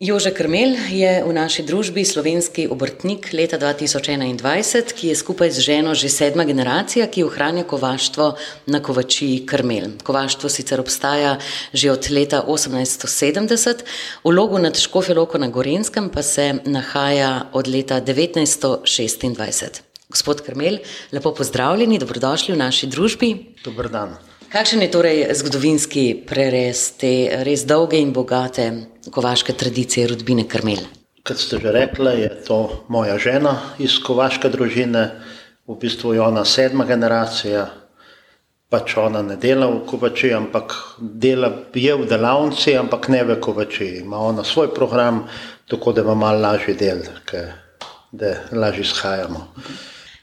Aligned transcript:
Jože 0.00 0.32
Krmel 0.32 0.80
je 0.88 1.20
v 1.20 1.28
naši 1.28 1.60
družbi 1.60 2.08
slovenski 2.08 2.64
obrtnik 2.72 3.36
leta 3.36 3.60
2021, 3.60 4.96
ki 4.96 5.12
je 5.12 5.16
skupaj 5.16 5.52
z 5.52 5.60
ženo 5.60 5.92
že 5.92 6.08
sedma 6.08 6.48
generacija, 6.48 7.04
ki 7.04 7.28
ohranja 7.28 7.68
kovaštvo 7.68 8.32
na 8.72 8.80
kovači 8.80 9.44
Krmel. 9.44 10.00
Kovaštvo 10.00 10.48
sicer 10.48 10.80
obstaja 10.80 11.36
že 11.76 11.92
od 11.92 12.08
leta 12.08 12.40
1870, 12.40 13.84
v 14.24 14.30
logu 14.32 14.56
nad 14.56 14.72
Škofeloko 14.72 15.36
na 15.36 15.52
Gorenskem 15.52 16.08
pa 16.08 16.24
se 16.24 16.64
nahaja 16.64 17.52
od 17.52 17.68
leta 17.68 18.00
1926. 18.00 19.84
Gospod 20.08 20.40
Krmel, 20.40 20.80
lepo 21.12 21.36
pozdravljeni, 21.36 22.00
dobrodošli 22.00 22.56
v 22.56 22.62
naši 22.64 22.88
družbi. 22.88 23.52
Dobar 23.68 23.92
dan. 23.92 24.29
Kakšen 24.50 24.82
je 24.82 24.90
torej 24.90 25.18
zgodovinski 25.38 26.26
prerez 26.26 26.80
te 26.98 27.30
res 27.46 27.62
dolge 27.70 28.00
in 28.02 28.08
bogate 28.10 28.64
kovaške 29.14 29.54
tradicije 29.54 30.08
rodbine 30.10 30.42
Krmel? 30.50 30.80
Kot 31.22 31.38
ste 31.38 31.60
že 31.62 31.70
rekli, 31.70 32.26
je 32.26 32.30
to 32.48 32.56
moja 32.90 33.14
žena 33.14 33.52
iz 33.78 34.00
kovaške 34.02 34.50
družine, 34.50 35.04
v 35.70 35.76
bistvu 35.78 36.16
je 36.18 36.24
ona 36.26 36.42
sedma 36.42 36.82
generacija. 36.82 37.68
Pač 38.66 38.96
ona 38.98 39.22
ne 39.22 39.38
dela 39.38 39.70
v 39.70 39.84
kovači, 39.86 40.32
ampak 40.34 40.74
dela 40.98 41.52
je 41.70 41.94
v 41.94 42.10
delavnici, 42.10 42.74
ampak 42.74 43.06
ne 43.06 43.22
v 43.22 43.38
kovači. 43.38 44.02
Ima 44.02 44.18
ona 44.18 44.42
svoj 44.42 44.74
program, 44.74 45.28
tako 45.70 45.94
da 45.94 46.02
ima 46.02 46.18
malo 46.18 46.42
lažji 46.42 46.74
del, 46.74 47.06
da 48.10 48.34
lažje 48.50 48.84
shajamo. 48.84 49.46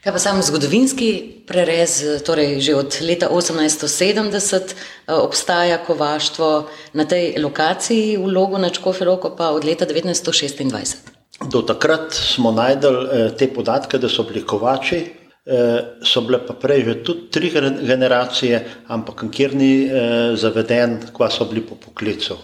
Kaj 0.08 0.14
pa 0.14 0.20
sam 0.24 0.38
zgodovinski 0.40 1.08
prerez, 1.44 1.98
torej 2.24 2.62
že 2.64 2.76
od 2.80 2.96
leta 3.04 3.28
1870 3.28 4.56
eh, 4.56 5.12
obstaja 5.12 5.84
kovaštvo 5.84 6.70
na 6.94 7.04
tej 7.04 7.36
lokaciji 7.44 8.16
v 8.16 8.32
logu 8.32 8.56
na 8.56 8.70
Čkoferoko 8.72 9.36
pa 9.36 9.52
od 9.52 9.68
leta 9.68 9.84
1926? 9.84 11.12
Do 11.52 11.60
takrat 11.60 12.16
smo 12.16 12.56
najdel 12.56 12.96
eh, 12.96 13.36
te 13.36 13.52
podatke, 13.52 14.00
da 14.00 14.08
so 14.08 14.24
bili 14.24 14.48
kovači, 14.48 15.04
eh, 15.44 16.00
so 16.00 16.24
bile 16.24 16.40
pa 16.40 16.56
prej 16.56 16.88
že 16.88 17.04
tudi 17.04 17.28
tri 17.28 17.52
generacije, 17.84 18.88
ampak 18.88 19.28
kjer 19.28 19.60
ni 19.60 19.92
zaveden, 20.40 21.02
kva 21.12 21.28
so 21.28 21.52
bili 21.52 21.68
po 21.68 21.76
poklicu. 21.76 22.40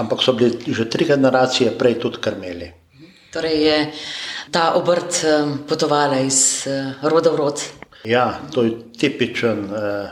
Ampak 0.00 0.24
so 0.24 0.32
bili 0.32 0.56
že 0.64 0.88
tri 0.88 1.04
generacije 1.04 1.76
prej 1.76 2.00
tudi 2.00 2.24
krmeli. 2.24 2.81
Torej 3.32 3.62
je 3.64 3.78
ta 4.52 4.74
obrt 4.76 5.24
potovala 5.68 6.20
iz 6.20 6.66
eh, 6.66 6.92
roda 7.02 7.32
v 7.32 7.36
rod. 7.36 7.62
Ja, 8.04 8.40
to 8.52 8.62
je 8.62 8.76
tipičen. 8.98 9.72
Eh, 9.72 10.10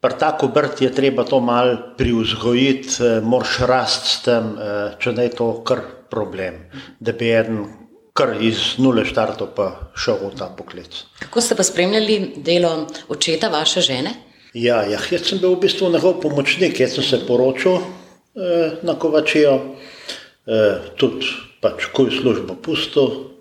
pri 0.00 0.14
tako 0.18 0.46
obrt 0.46 0.82
je 0.82 0.92
treba 0.94 1.24
to 1.24 1.40
mal 1.40 1.96
priuzgojiti, 1.98 3.02
eh, 3.02 3.20
moraš 3.20 3.58
rast 3.66 4.06
s 4.06 4.22
tem, 4.22 4.54
če 4.98 5.12
ne 5.12 5.26
je 5.26 5.34
to 5.34 5.50
kar 5.66 5.82
problem, 6.10 6.70
da 7.00 7.12
bi 7.12 7.32
en 7.34 7.66
kar 8.16 8.36
iz 8.40 8.78
nule 8.78 9.04
štartov 9.04 9.52
pa 9.56 9.90
šel 9.98 10.22
v 10.22 10.32
ta 10.38 10.48
poklic. 10.48 11.04
Kako 11.20 11.40
ste 11.40 11.56
pa 11.56 11.66
spremljali 11.66 12.38
delo 12.40 12.86
očeta 13.08 13.50
vaše 13.52 13.80
žene? 13.80 14.14
Ja, 14.56 14.80
ja 14.88 14.96
jaz 15.10 15.26
sem 15.28 15.38
bil 15.42 15.52
v 15.56 15.66
bistvu 15.66 15.90
njegov 15.92 16.20
pomočnik, 16.22 16.80
jaz 16.80 16.96
sem 16.96 17.04
se 17.04 17.18
poročil 17.26 17.76
eh, 17.76 18.78
na 18.82 18.96
Kovačijo, 18.96 19.76
tudi 20.96 21.26
pač, 21.60 21.88
ko 21.90 22.06
je 22.06 22.20
službo 22.20 22.54
pustil, 22.62 23.36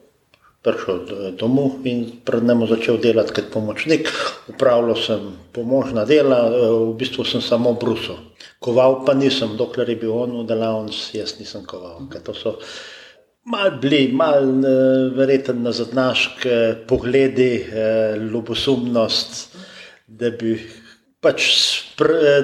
prišel 0.66 1.36
domov 1.38 1.86
in 1.86 2.22
pred 2.26 2.42
njim 2.44 2.66
začel 2.66 2.98
delati 2.98 3.36
kot 3.38 3.52
pomočnik. 3.54 4.10
Upravljal 4.50 4.98
sem 4.98 5.22
pomožna 5.54 6.06
dela, 6.10 6.50
v 6.50 6.96
bistvu 6.98 7.26
sem 7.26 7.42
samo 7.42 7.76
brusil. 7.78 8.18
Koval 8.60 9.06
pa 9.06 9.14
nisem, 9.14 9.54
dokler 9.58 9.90
je 9.94 10.00
bil 10.02 10.14
on 10.14 10.42
v 10.42 10.48
delavnici, 10.50 11.20
jaz 11.20 11.38
nisem 11.38 11.66
koval. 11.70 12.02
Mal 13.46 13.78
bili, 13.78 14.10
mal 14.10 14.42
verjeten 15.14 15.62
na 15.62 15.70
zadnaške 15.70 16.88
pogledi, 16.90 17.62
eh, 17.62 18.18
ljubosumnost, 18.18 19.54
da 20.08 20.32
bi 20.34 20.58
pač, 21.22 21.46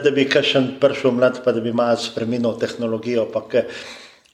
da 0.03 0.11
bi 0.13 0.27
kakšen 0.29 0.77
prišel 0.81 1.17
mlad, 1.17 1.41
pa 1.41 1.51
da 1.51 1.61
bi 1.61 1.73
malo 1.73 1.97
spremenil 1.97 2.53
tehnologijo, 2.61 3.25
pa 3.33 3.41
kaj 3.49 3.65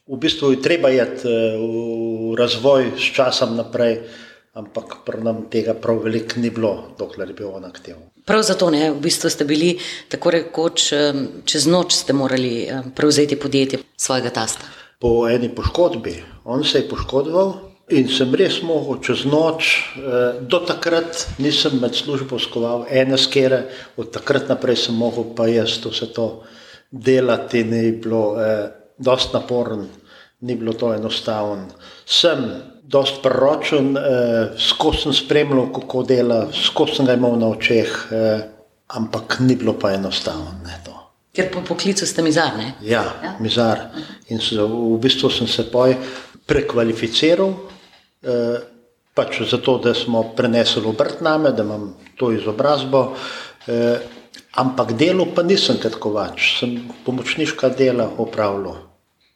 v 0.08 0.16
bistvu 0.16 0.52
je 0.52 0.62
treba 0.62 0.90
iti 0.90 1.28
eh, 1.28 1.58
v 1.58 2.34
razvoj 2.38 2.96
s 2.96 3.12
časom 3.14 3.56
naprej, 3.56 4.00
ampak 4.54 5.04
pri 5.06 5.22
nam 5.22 5.46
tega 5.52 5.74
prav 5.74 6.02
veliko 6.02 6.40
ni 6.40 6.50
bilo, 6.50 6.94
dokler 6.98 7.28
je 7.28 7.34
bil 7.34 7.52
on 7.54 7.64
aktiven. 7.64 8.10
Prav 8.24 8.42
zato 8.42 8.70
ne, 8.70 8.90
v 8.90 9.00
bistvu 9.00 9.30
ste 9.30 9.44
bili 9.44 9.76
tako 10.08 10.34
rekoč 10.34 10.92
čez 11.44 11.66
noč, 11.70 11.94
ste 11.94 12.12
morali 12.12 12.66
prevzeti 12.96 13.36
podjetje 13.36 13.78
svojega 13.96 14.30
tasta. 14.30 14.66
Po 14.98 15.28
eni 15.30 15.48
poškodbi, 15.54 16.16
on 16.44 16.64
se 16.64 16.82
je 16.82 16.88
poškodoval. 16.88 17.68
In 17.88 18.04
sem 18.12 18.34
res 18.36 18.58
mogel 18.60 18.98
čez 19.00 19.22
noč, 19.24 19.68
eh, 19.96 20.40
do 20.44 20.58
takrat 20.60 21.24
nisem 21.38 21.78
med 21.80 21.94
službo 21.96 22.36
skoval 22.38 22.84
ene 22.90 23.16
skere, 23.16 23.62
od 23.96 24.10
takrat 24.12 24.48
naprej 24.48 24.76
sem 24.76 24.94
mogel 24.94 25.24
pa 25.34 25.46
jaz 25.48 25.78
vse 25.80 26.12
to 26.12 26.42
delati, 26.92 27.64
ni 27.64 27.92
bilo 27.92 28.36
eh, 28.36 28.68
dosti 28.98 29.34
naporen, 29.36 29.86
ni 30.40 30.54
bilo 30.54 30.72
to 30.72 30.92
enostavno. 30.94 31.66
Sem 32.06 32.44
dosti 32.82 33.22
proročen, 33.22 33.96
eh, 33.96 34.02
skozi 34.58 35.02
sem 35.02 35.12
spremljal, 35.12 35.72
kako 35.72 36.02
dela, 36.02 36.46
skozi 36.52 36.96
sem 36.96 37.06
ga 37.06 37.14
imel 37.14 37.38
na 37.38 37.48
očeh, 37.48 38.08
eh, 38.12 38.40
ampak 38.88 39.40
ni 39.40 39.56
bilo 39.56 39.78
pa 39.78 39.92
enostavno. 39.92 40.58
Ker 41.38 41.52
po 41.54 41.60
poklicu 41.62 42.06
ste 42.06 42.22
mizar, 42.22 42.56
ne? 42.58 42.72
Ja, 42.82 43.04
ja? 43.22 43.36
mizar. 43.38 43.78
In 44.28 44.40
so, 44.42 44.66
v 44.66 44.96
bistvu 44.98 45.30
sem 45.30 45.46
se 45.46 45.68
poj 45.70 45.94
prekvalificiral, 46.50 47.52
eh, 48.26 48.58
pač 49.14 49.42
zato, 49.50 49.76
da 49.78 49.94
smo 49.94 50.24
prenesli 50.34 50.82
obrt 50.86 51.20
name, 51.20 51.52
da 51.52 51.62
imam 51.62 51.94
to 52.16 52.32
izobrazbo. 52.32 53.14
Eh, 53.68 54.00
ampak 54.58 54.96
delo 54.98 55.28
pa 55.34 55.42
nisem 55.46 55.78
kot 55.78 56.00
kovač, 56.02 56.58
sem 56.58 56.74
pomočniška 57.04 57.68
dela 57.68 58.08
opravljal. 58.18 58.87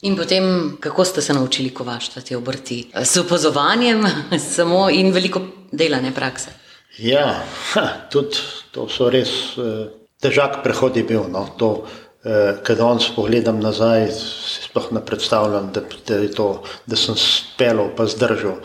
In 0.03 0.17
potem, 0.17 0.77
kako 0.81 1.05
ste 1.05 1.23
se 1.23 1.35
naučili 1.35 1.71
kovaštva 1.71 2.23
te 2.23 2.37
obrti? 2.37 2.91
S 2.95 3.17
opazovanjem 3.17 4.03
samo 4.55 4.89
in 4.91 5.13
veliko 5.13 5.41
delane 5.73 6.11
prakse. 6.15 6.51
Ja, 6.99 7.45
ha, 7.73 7.85
tudi 8.11 8.43
to 8.75 8.89
so 8.91 9.07
res 9.15 9.31
eh, 9.63 9.93
težak 10.21 10.59
prehod 10.65 10.99
je 10.99 11.05
bil. 11.07 11.23
No, 11.31 11.45
to, 11.59 11.87
eh, 12.25 12.59
Ker 12.67 12.77
danes 12.77 13.13
pogledam 13.15 13.63
nazaj, 13.63 14.09
si 14.11 14.67
sploh 14.67 14.91
ne 14.91 15.05
predstavljam, 15.07 15.71
da, 15.73 15.85
da, 16.09 16.19
to, 16.35 16.49
da 16.87 16.99
sem 16.99 17.15
spelal 17.17 17.95
pa 17.97 18.09
zdržal. 18.11 18.59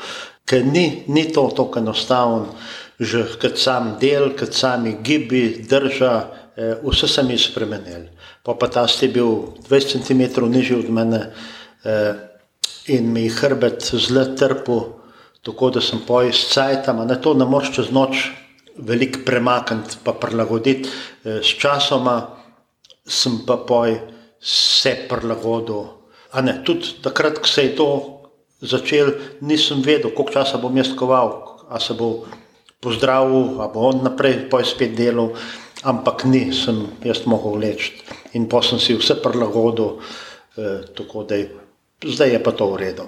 Ker 0.50 0.66
ni, 0.66 1.04
ni 1.08 1.28
to 1.34 1.46
tako 1.54 1.84
enostavno, 1.86 2.58
že 3.00 3.28
kot 3.38 3.62
sam 3.62 3.94
del, 4.02 4.32
kot 4.34 4.58
sami 4.58 4.98
gibi, 5.06 5.68
drža, 5.70 6.14
eh, 6.58 6.76
vse 6.82 7.14
sem 7.14 7.30
jih 7.30 7.46
spremenil 7.46 8.10
pa, 8.44 8.54
pa 8.54 8.68
ta 8.68 8.88
sti 8.88 9.08
bil 9.08 9.54
20 9.70 10.04
cm 10.08 10.46
nižji 10.50 10.80
od 10.80 10.90
mene 10.90 11.22
eh, 11.84 12.14
in 12.88 13.12
mi 13.12 13.26
je 13.28 13.36
hrbet 13.36 13.84
zelo 13.84 14.26
trpel, 14.36 14.82
tako 15.44 15.70
da 15.70 15.82
sem 15.82 16.00
pojel 16.08 16.32
s 16.32 16.54
cajtama. 16.54 17.06
Ne 17.06 17.20
to 17.22 17.34
ne 17.34 17.46
moreš 17.46 17.74
čez 17.76 17.92
noč 17.92 18.30
veliko 18.78 19.26
premakniti, 19.26 20.00
pa 20.04 20.14
prilagoditi. 20.14 20.90
Eh, 21.24 21.42
s 21.44 21.60
časoma 21.60 22.22
sem 23.06 23.42
pa 23.46 23.58
pojel 23.58 24.00
vse 24.42 24.96
prilagodil. 25.10 25.94
A 26.32 26.42
ne, 26.42 26.60
tudi 26.64 27.00
takrat, 27.04 27.40
ko 27.40 27.48
se 27.48 27.64
je 27.64 27.76
to 27.76 27.88
začel, 28.62 29.14
nisem 29.42 29.82
vedel, 29.82 30.12
koliko 30.12 30.34
časa 30.34 30.58
bom 30.58 30.76
jaz 30.78 30.92
koval, 30.96 31.64
a 31.70 31.80
se 31.80 31.94
bo 31.94 32.28
pozdravil, 32.84 33.62
a 33.62 33.68
bo 33.72 33.88
on 33.90 34.04
naprej 34.04 34.48
pojel 34.52 34.68
spet 34.68 34.96
delal 34.96 35.34
ampak 35.84 36.26
ni, 36.26 36.50
sem 36.54 36.88
jaz 37.06 37.26
mogel 37.30 37.60
leči. 37.62 38.02
In 38.34 38.50
pa 38.50 38.62
sem 38.62 38.80
si 38.80 38.96
vse 38.98 39.20
prilagodil, 39.24 39.98
eh, 40.58 40.82
tako 40.98 41.24
da 41.24 41.36
je, 41.36 41.50
zdaj 42.04 42.32
je 42.32 42.44
pa 42.44 42.52
to 42.52 42.72
v 42.72 42.78
redu. 42.78 43.08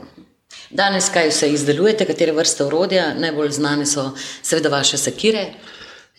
Danes 0.70 1.10
kaj 1.14 1.30
vse 1.30 1.50
izdelujete, 1.54 2.06
katere 2.06 2.32
vrste 2.32 2.66
urodja, 2.66 3.14
najbolj 3.18 3.52
znane 3.58 3.86
so 3.86 4.12
seveda 4.42 4.70
vaše 4.70 4.98
sekire. 4.98 5.46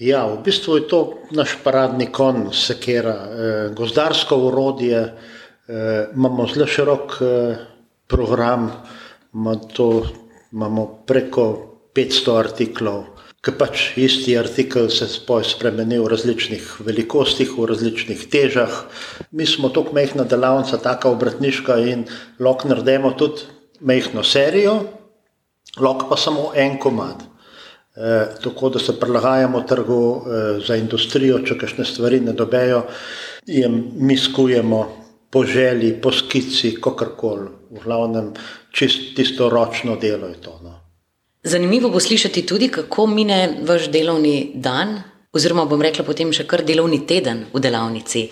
Ja, 0.00 0.24
v 0.26 0.40
bistvu 0.44 0.76
je 0.78 0.86
to 0.88 1.00
naš 1.36 1.58
paradni 1.64 2.06
kon, 2.12 2.48
sekera, 2.52 3.14
eh, 3.14 3.68
gozdarsko 3.76 4.36
urodje, 4.48 5.00
eh, 5.00 6.08
imamo 6.16 6.46
zelo 6.48 6.66
širok 6.66 7.16
eh, 7.20 7.56
program, 8.06 8.70
ima 9.34 9.54
to, 9.56 10.06
imamo 10.52 11.04
preko 11.06 11.44
500 11.94 12.38
artiklov 12.38 13.04
ker 13.40 13.56
pač 13.56 13.94
isti 13.96 14.34
artikel 14.36 14.90
se 14.92 15.06
spremeni 15.08 15.98
v 15.98 16.08
različnih 16.12 16.74
velikostih, 16.84 17.54
v 17.56 17.70
različnih 17.70 18.26
težah. 18.28 18.82
Mi 19.32 19.46
smo 19.48 19.70
tukaj 19.72 19.96
mehna 19.96 20.26
delavnica, 20.28 20.76
tako 20.76 21.14
obratniška 21.16 21.78
in 21.88 22.04
lahko 22.38 22.68
naredimo 22.68 23.14
tudi 23.16 23.48
mehno 23.80 24.24
serijo, 24.24 24.76
lahko 25.80 26.10
pa 26.10 26.16
samo 26.20 26.50
en 26.54 26.76
komad. 26.78 27.24
E, 27.96 28.26
tako 28.44 28.68
da 28.68 28.78
se 28.78 28.98
prilagajamo 29.00 29.62
trgu 29.68 30.02
e, 30.04 30.42
za 30.66 30.76
industrijo, 30.76 31.40
če 31.40 31.56
kakšne 31.58 31.84
stvari 31.84 32.20
ne 32.20 32.36
dobejo, 32.36 32.84
jim 33.46 33.80
mi 33.96 34.18
skujemo 34.20 34.84
po 35.30 35.44
želji, 35.46 35.94
po 36.02 36.12
skici, 36.12 36.74
kakorkoli. 36.80 37.48
v 37.70 37.78
glavnem 37.84 38.32
čist, 38.72 39.14
tisto 39.16 39.48
ročno 39.48 39.96
delo 39.96 40.26
je 40.26 40.40
to. 40.42 40.58
No. 40.62 40.79
Zanimivo 41.42 41.88
bo 41.88 42.00
slišati 42.00 42.46
tudi, 42.46 42.68
kako 42.68 43.06
mine 43.06 43.58
vaš 43.64 43.88
delovni 43.90 44.52
dan, 44.54 45.02
oziroma 45.32 45.64
bom 45.64 45.82
rekla 45.82 46.04
potem 46.04 46.32
še 46.32 46.44
kar 46.46 46.64
delovni 46.66 47.06
teden 47.06 47.46
v 47.52 47.60
delavnici. 47.60 48.28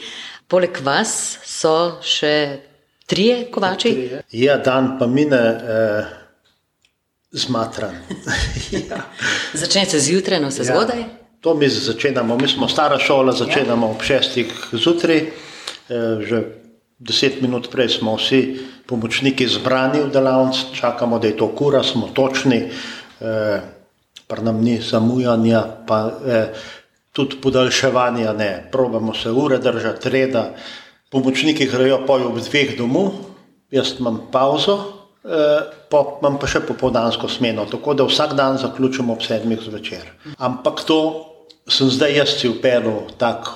Poleg 0.49 0.81
vas 0.84 1.38
so 1.44 2.00
še 2.05 2.34
trije 3.08 3.46
kovači? 3.52 3.93
Trije. 3.94 4.22
Ja, 4.32 4.58
dan 4.58 4.96
pa 4.99 5.06
mine. 5.06 5.40
Eh, 5.40 6.16
Zmatran. 7.31 7.93
ja. 8.88 9.02
Začnete 9.52 9.99
zjutraj, 10.00 10.40
no 10.40 10.50
se 10.50 10.62
ja, 10.64 10.72
zgodaj? 10.72 11.05
To 11.40 11.55
mi 11.55 11.69
začenjamo, 11.69 12.37
mi 12.37 12.49
smo 12.49 12.69
stara 12.69 12.99
šola, 12.99 13.32
začenjamo 13.32 13.87
ja. 13.87 13.93
ob 13.93 14.02
šestih 14.02 14.52
zjutraj. 14.72 15.19
E, 15.19 15.99
že 16.25 16.40
deset 16.99 17.40
minut 17.40 17.69
prej 17.70 17.88
smo 18.00 18.16
vsi 18.16 18.58
pomočniki 18.88 19.46
zbrani 19.46 20.00
v 20.00 20.10
delavnici, 20.12 20.72
čakamo, 20.75 21.19
da 21.19 21.28
je 21.28 21.37
to 21.37 21.49
kura, 21.52 21.82
smo 21.84 22.08
točni, 22.14 22.70
e, 23.20 23.61
pa 24.26 24.37
nam 24.43 24.61
ni 24.65 24.81
zamujanja, 24.82 25.62
pa 25.87 25.99
e, 26.26 26.43
tudi 27.12 27.41
podaljševanja 27.43 28.32
ne. 28.32 28.69
Probamo 28.73 29.15
se 29.15 29.31
ure 29.31 29.59
držati 29.59 30.11
reda. 30.11 30.55
Pomočniki 31.11 31.67
grejo 31.67 32.03
pojo 32.06 32.29
ob 32.29 32.38
dveh 32.38 32.76
domov, 32.79 33.12
jaz 33.70 33.97
imam 33.99 34.20
pauzo. 34.32 34.99
Eh, 35.29 35.62
pa 35.91 35.99
imam 36.20 36.38
pa 36.41 36.47
še 36.49 36.62
popoldansko 36.65 37.29
smeno, 37.29 37.67
tako 37.69 37.93
da 37.99 38.06
vsak 38.06 38.37
dan 38.38 38.56
zaključimo 38.61 39.12
ob 39.12 39.25
sedmih 39.26 39.61
zvečer. 39.61 40.06
Ampak 40.38 40.85
to 40.88 40.99
sem 41.69 41.91
zdaj 41.93 42.15
jaz 42.17 42.37
si 42.38 42.49
upelil 42.49 43.11
tak 43.20 43.50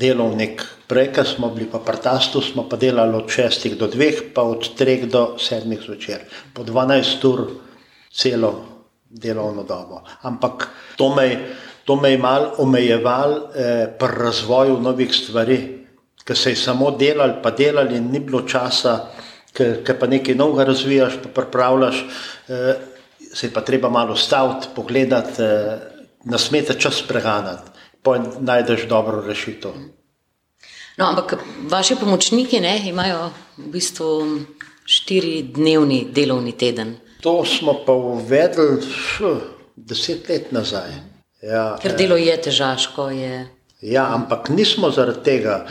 delovnik. 0.00 0.62
Prej, 0.88 1.10
ko 1.16 1.24
smo 1.28 1.50
bili 1.52 1.66
pa 1.68 1.80
prtastu, 1.82 2.40
smo 2.40 2.64
pa 2.68 2.78
delali 2.80 3.16
od 3.18 3.28
šestih 3.28 3.76
do 3.80 3.88
dveh, 3.90 4.30
pa 4.36 4.46
od 4.48 4.70
treh 4.78 5.04
do 5.10 5.34
sedmih 5.40 5.82
zvečer. 5.82 6.24
Po 6.54 6.64
dvanajst 6.64 7.24
ur 7.28 7.42
celo 8.14 8.73
delovno 9.14 9.62
dobo. 9.62 10.02
Ampak 10.22 10.68
to 10.96 11.14
me, 11.14 11.54
to 11.84 11.96
me 11.96 12.10
je 12.10 12.18
mal 12.18 12.50
omejeval 12.58 13.30
eh, 13.54 13.86
pri 13.98 14.18
razvoju 14.18 14.80
novih 14.80 15.14
stvari, 15.14 15.58
ker 16.24 16.36
se 16.36 16.50
je 16.50 16.56
samo 16.56 16.90
delali, 16.90 17.38
pa 17.42 17.50
delali 17.50 17.96
in 17.96 18.10
ni 18.10 18.20
bilo 18.20 18.42
časa, 18.42 19.12
ki 19.54 19.94
pa 20.00 20.06
nekaj 20.10 20.34
novega 20.34 20.64
razvijaš, 20.64 21.20
pa 21.22 21.28
pripravljaš, 21.28 22.04
eh, 22.48 22.74
se 23.34 23.46
je 23.46 23.52
pa 23.52 23.60
treba 23.60 23.88
malo 23.88 24.16
staviti, 24.16 24.74
pogledati, 24.74 25.42
eh, 25.42 25.78
na 26.24 26.38
smete 26.38 26.74
čas 26.80 27.02
preganjati, 27.08 27.70
pa 28.02 28.18
najdeš 28.40 28.88
dobro 28.88 29.22
rešitev. 29.26 29.72
No, 30.96 31.06
ampak 31.06 31.36
vaši 31.70 31.96
pomočniki 31.96 32.60
ne, 32.60 32.78
imajo 32.88 33.30
v 33.56 33.70
bistvu 33.70 34.38
štiri 34.84 35.42
dnevni 35.42 36.06
delovni 36.12 36.52
teden. 36.52 36.96
To 37.24 37.44
smo 37.44 37.72
pa 37.86 37.92
uvedli 37.92 38.84
deset 39.76 40.28
let 40.28 40.52
nazaj. 40.52 40.90
Ja, 41.42 41.76
Ker 41.80 41.94
delo 41.96 42.18
je 42.20 42.34
težaško. 42.36 43.08
Je... 43.16 43.46
Ja, 43.80 44.10
ampak 44.12 44.50
nismo 44.52 44.90
zaradi 44.92 45.22
tega. 45.24 45.62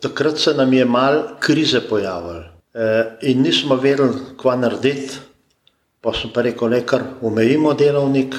Takrat 0.00 0.38
se 0.38 0.54
nam 0.54 0.72
je 0.72 0.84
mal 0.84 1.18
krize 1.42 1.80
pojavilo. 1.88 2.44
Eh, 2.74 3.16
in 3.26 3.42
nismo 3.42 3.74
vedeli, 3.74 4.36
kva 4.38 4.54
narediti. 4.56 5.18
Pa 6.00 6.12
sem 6.14 6.30
pa 6.30 6.44
rekel, 6.46 6.70
da 6.70 6.80
kar 6.86 7.02
umejimo 7.26 7.74
delovnik. 7.74 8.36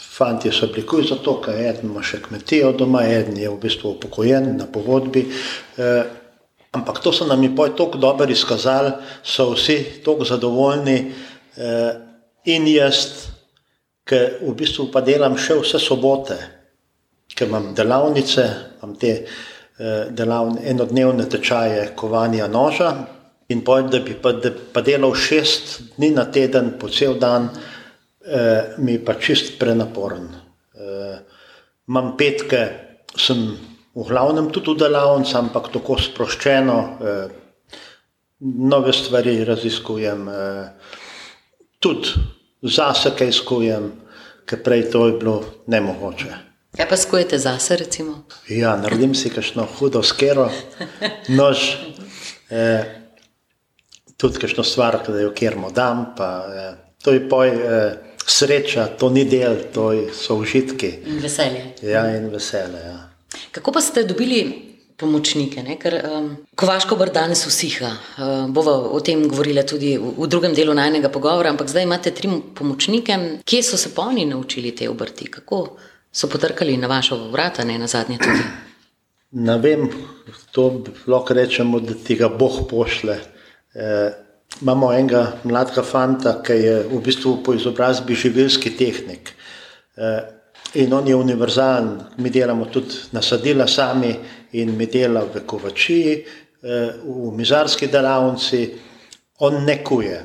Fanti 0.00 0.52
so 0.52 0.68
bili 0.68 0.84
kuj 0.86 1.08
za 1.08 1.16
to, 1.24 1.38
ker 1.40 1.56
eden 1.56 1.88
ima 1.88 2.04
še 2.04 2.20
kmetijo 2.20 2.74
doma, 2.76 3.02
eden 3.08 3.40
je 3.40 3.48
v 3.48 3.56
bistvu 3.64 3.94
upokojen 3.96 4.52
na 4.60 4.68
povodbi. 4.68 5.24
Eh, 5.80 6.04
ampak 6.76 7.00
to 7.00 7.16
so 7.16 7.24
nam 7.24 7.42
je 7.48 7.54
poj 7.56 7.72
tako 7.80 7.98
dobro 7.98 8.28
izkazali, 8.28 8.92
so 9.24 9.50
vsi 9.54 9.80
tako 10.04 10.28
zadovoljni 10.28 10.98
eh, 11.56 12.09
in 12.44 12.66
jaz, 12.70 13.28
ker 14.04 14.40
v 14.40 14.54
bistvu 14.56 14.88
pa 14.92 15.02
delam 15.04 15.36
še 15.38 15.58
vse 15.60 15.78
sobote, 15.82 16.38
ker 17.34 17.48
imam 17.48 17.72
delavnice, 17.74 18.46
imam 18.80 18.96
te 18.98 19.14
delavne, 20.12 20.60
enodnevne 20.68 21.24
tečaje 21.30 21.86
kovanja 21.96 22.48
noža, 22.52 22.90
in 23.50 23.64
pojem, 23.64 23.90
da 23.90 23.98
bi 23.98 24.14
pa, 24.22 24.32
da 24.32 24.52
pa 24.72 24.82
delal 24.86 25.14
šest 25.14 25.80
dni 25.96 26.12
na 26.14 26.24
teden, 26.30 26.74
po 26.78 26.88
cel 26.88 27.18
dan, 27.18 27.50
eh, 28.26 28.76
mi 28.78 28.92
je 28.92 29.04
pa 29.04 29.14
čist 29.14 29.58
prenaporen. 29.58 30.28
Eh, 30.74 31.18
imam 31.88 32.16
petke, 32.16 32.62
sem 33.16 33.58
v 33.94 34.06
glavnem 34.06 34.50
tudi 34.54 34.74
v 34.74 34.78
delavnici, 34.84 35.34
ampak 35.36 35.72
tako 35.72 35.98
sproščeno, 35.98 36.78
eh, 37.02 37.28
nove 38.40 38.92
stvari 38.92 39.44
raziskujem, 39.44 40.28
eh, 40.28 40.70
tudi 41.80 42.08
zase 42.62 43.10
kaj 43.18 43.32
iskujem, 43.32 43.90
ker 44.46 44.62
prej 44.62 44.90
to 44.92 45.06
je 45.06 45.16
bilo 45.18 45.40
nemogoče. 45.66 46.36
Kaj 46.76 46.88
pa 46.88 46.96
skujete 46.96 47.38
zase, 47.38 47.76
recimo? 47.76 48.22
Ja, 48.48 48.76
naredim 48.76 49.14
si 49.14 49.30
kakšno 49.30 49.66
hudo 49.78 50.02
skero, 50.06 50.50
nož. 51.40 51.64
Eh, 52.50 52.84
tudi 54.16 54.38
kakšno 54.38 54.64
stvar, 54.64 55.00
da 55.08 55.20
jo 55.20 55.32
kjermo 55.34 55.70
dam. 55.70 56.12
Pa, 56.16 56.46
eh, 56.54 56.74
to 57.02 57.12
je 57.12 57.28
poj 57.28 57.48
eh, 57.48 57.94
sreča, 58.26 58.86
to 58.86 59.10
ni 59.10 59.24
del, 59.24 59.56
to 59.74 59.90
so 60.14 60.36
užitki. 60.38 60.92
In 61.06 61.18
veselje. 61.22 61.64
Ja, 61.82 62.06
in 62.16 62.30
veselje. 62.30 62.84
Ja. 62.86 62.98
Kako 63.50 63.72
pa 63.72 63.80
ste 63.80 64.04
dobili 64.04 64.69
pomočnike? 65.00 65.62
Ne? 65.64 65.76
Ker 65.80 65.96
um, 66.04 66.30
Kovaško 66.56 66.96
br 67.00 67.12
danes 67.14 67.46
usiha. 67.48 67.90
Uh, 67.90 68.48
bova 68.52 68.76
o 68.92 69.00
tem 69.00 69.26
govorila 69.28 69.64
tudi 69.66 69.96
v, 69.98 70.14
v 70.18 70.28
drugem 70.30 70.54
delu 70.54 70.74
najnega 70.76 71.08
pogovora, 71.12 71.50
ampak 71.50 71.72
zdaj 71.72 71.88
imate 71.88 72.14
tri 72.14 72.30
pomočnike. 72.54 73.18
Kje 73.44 73.62
so 73.66 73.80
se 73.80 73.94
pa 73.94 74.08
oni 74.12 74.26
naučili 74.28 74.74
te 74.76 74.88
obrti? 74.90 75.30
Kako 75.32 75.62
so 76.12 76.28
potrkali 76.28 76.76
na 76.76 76.86
vašo 76.90 77.18
vrata, 77.30 77.64
ne 77.64 77.78
na 77.78 77.86
zadnje 77.86 78.18
tudi? 78.18 78.44
Ne 79.30 79.58
vem, 79.58 79.86
to 80.50 80.82
lahko 81.06 81.34
rečemo, 81.34 81.80
da 81.80 81.94
ti 81.94 82.16
ga 82.18 82.28
Bog 82.28 82.66
pošle. 82.70 83.18
Eh, 83.74 84.10
imamo 84.62 84.92
enega 84.92 85.38
mladega 85.44 85.82
fanta, 85.86 86.40
ki 86.42 86.52
je 86.52 86.74
v 86.90 86.98
bistvu 87.04 87.36
po 87.44 87.54
izobrazbi 87.54 88.14
živilski 88.14 88.74
tehnik. 88.76 89.30
Eh, 89.96 90.39
in 90.74 90.92
on 90.92 91.08
je 91.08 91.14
univerzalen, 91.14 92.00
mi 92.16 92.30
delamo 92.30 92.64
tudi 92.64 92.94
nasadila 93.12 93.66
sami 93.66 94.14
in 94.52 94.76
mi 94.76 94.86
dela 94.86 95.24
v 95.34 95.40
kovačiji, 95.46 96.24
eh, 96.62 96.92
v 97.04 97.32
mizarski 97.36 97.86
delavnici, 97.86 98.70
on 99.38 99.64
ne 99.64 99.84
kuje, 99.84 100.20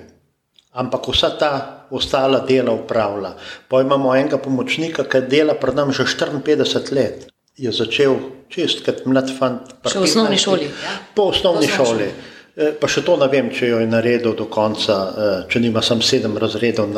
ampak 0.74 1.08
vsa 1.08 1.30
ta 1.40 1.88
ostala 1.92 2.40
dela 2.40 2.72
upravlja. 2.72 3.36
Pa 3.68 3.82
imamo 3.82 4.16
enega 4.16 4.38
pomočnika, 4.38 5.04
ki 5.04 5.22
dela 5.30 5.54
pred 5.54 5.76
nami 5.76 5.94
že 5.94 6.04
54 6.04 6.92
let. 6.92 7.28
Je 7.58 7.72
začel 7.72 8.16
čist 8.50 8.84
kot 8.86 9.06
mlad 9.06 9.32
fant. 9.40 9.62
Še 9.88 10.00
v 10.00 10.04
osnovni 10.04 10.38
šoli. 10.38 10.66
Ja? 10.66 11.00
Po 11.16 11.30
osnovni 11.32 11.68
šoli. 11.68 11.88
šoli. 11.88 12.10
Eh, 12.56 12.72
pa 12.80 12.88
še 12.88 13.02
to 13.04 13.16
ne 13.18 13.28
vem, 13.28 13.50
če 13.52 13.68
jo 13.68 13.80
je 13.80 13.88
naredil 13.88 14.36
do 14.36 14.46
konca, 14.46 14.94
eh, 14.94 15.48
če 15.50 15.60
nima 15.60 15.82
samo 15.82 16.02
sedem 16.02 16.38
razredov, 16.38 16.92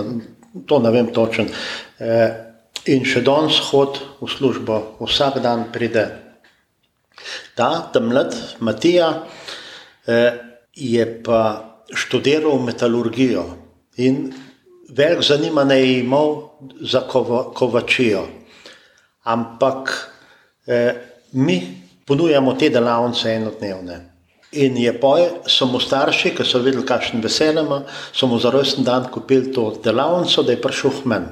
to 0.66 0.80
ne 0.80 0.92
vem 0.92 1.14
točen. 1.14 1.50
Eh, 2.88 2.96
in 2.96 3.04
še 3.04 3.22
danes 3.22 3.60
hod 3.70 4.00
v 4.22 4.30
službo, 4.32 4.98
vsak 5.04 5.42
dan 5.44 5.68
pride. 5.72 6.08
Ta, 7.56 7.92
mlad 8.00 8.36
Matija, 8.60 9.26
je 10.78 11.06
pa 11.26 11.42
študiral 11.92 12.62
metalurgijo 12.62 13.44
in 13.98 14.30
velik 14.90 15.26
zanimanje 15.26 15.76
je 15.76 16.00
imel 16.00 16.36
za 16.82 17.02
kovačijo. 17.58 18.28
Ampak 19.24 19.92
mi 21.34 21.58
ponujamo 22.06 22.54
te 22.54 22.70
delavnice 22.70 23.34
enodnevne. 23.34 23.98
In 24.52 24.78
je 24.78 24.94
poj, 25.00 25.26
so 25.50 25.66
mu 25.68 25.80
starši, 25.80 26.32
ki 26.38 26.46
so 26.48 26.62
videli, 26.64 26.86
kakšen 26.88 27.20
veselje 27.20 27.66
ima, 27.66 27.82
so 28.14 28.30
mu 28.32 28.40
za 28.40 28.54
rojsten 28.54 28.86
dan 28.88 29.10
kupili 29.12 29.52
to 29.52 29.74
delavnico, 29.84 30.44
da 30.44 30.56
je 30.56 30.62
prišel 30.62 30.94
v 31.02 31.12
men. 31.12 31.28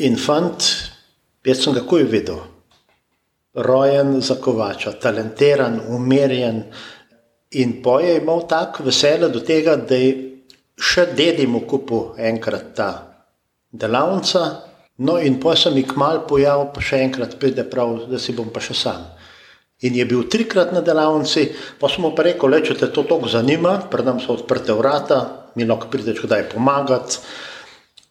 In 0.00 0.16
fant, 0.16 0.64
jaz 1.44 1.58
sem 1.60 1.74
ga 1.76 1.82
kuj 1.84 2.06
videl, 2.08 2.38
rojen 3.66 4.14
za 4.24 4.38
kovača, 4.40 4.94
talentiran, 4.96 5.76
umirjen. 5.92 6.62
In 7.60 7.74
poj 7.84 8.06
je 8.06 8.14
imel 8.22 8.46
tako 8.48 8.86
veselje 8.86 9.28
do 9.28 9.42
tega, 9.44 9.74
da 9.76 9.98
je 10.00 10.14
še 10.80 11.04
dedi 11.18 11.44
mu 11.44 11.60
kupil 11.68 12.14
enkrat 12.16 12.72
ta 12.78 12.88
delavnica, 13.70 14.46
no 15.04 15.18
in 15.20 15.36
poj 15.42 15.58
sem 15.66 15.76
jih 15.82 15.92
mal 16.00 16.22
pojavil, 16.30 16.70
pa 16.72 16.80
še 16.80 17.02
enkrat 17.04 17.36
pride 17.42 17.68
prav, 17.68 18.06
da 18.08 18.16
si 18.16 18.32
bom 18.32 18.48
pa 18.48 18.64
še 18.64 18.78
sam. 18.80 19.04
In 19.84 20.00
je 20.00 20.08
bil 20.08 20.24
trikrat 20.32 20.72
na 20.72 20.80
delavnici, 20.80 21.50
pa 21.76 21.92
smo 21.92 22.14
pa 22.16 22.24
rekli, 22.24 22.64
če 22.64 22.80
te 22.80 22.88
to 22.88 23.04
tako 23.04 23.28
zanima, 23.28 23.76
pred 23.92 24.08
nami 24.08 24.24
so 24.24 24.32
odprte 24.40 24.72
vrata, 24.80 25.20
mi 25.60 25.68
lahko 25.68 25.92
prideš 25.92 26.24
kdaj 26.24 26.48
pomagati. 26.56 27.20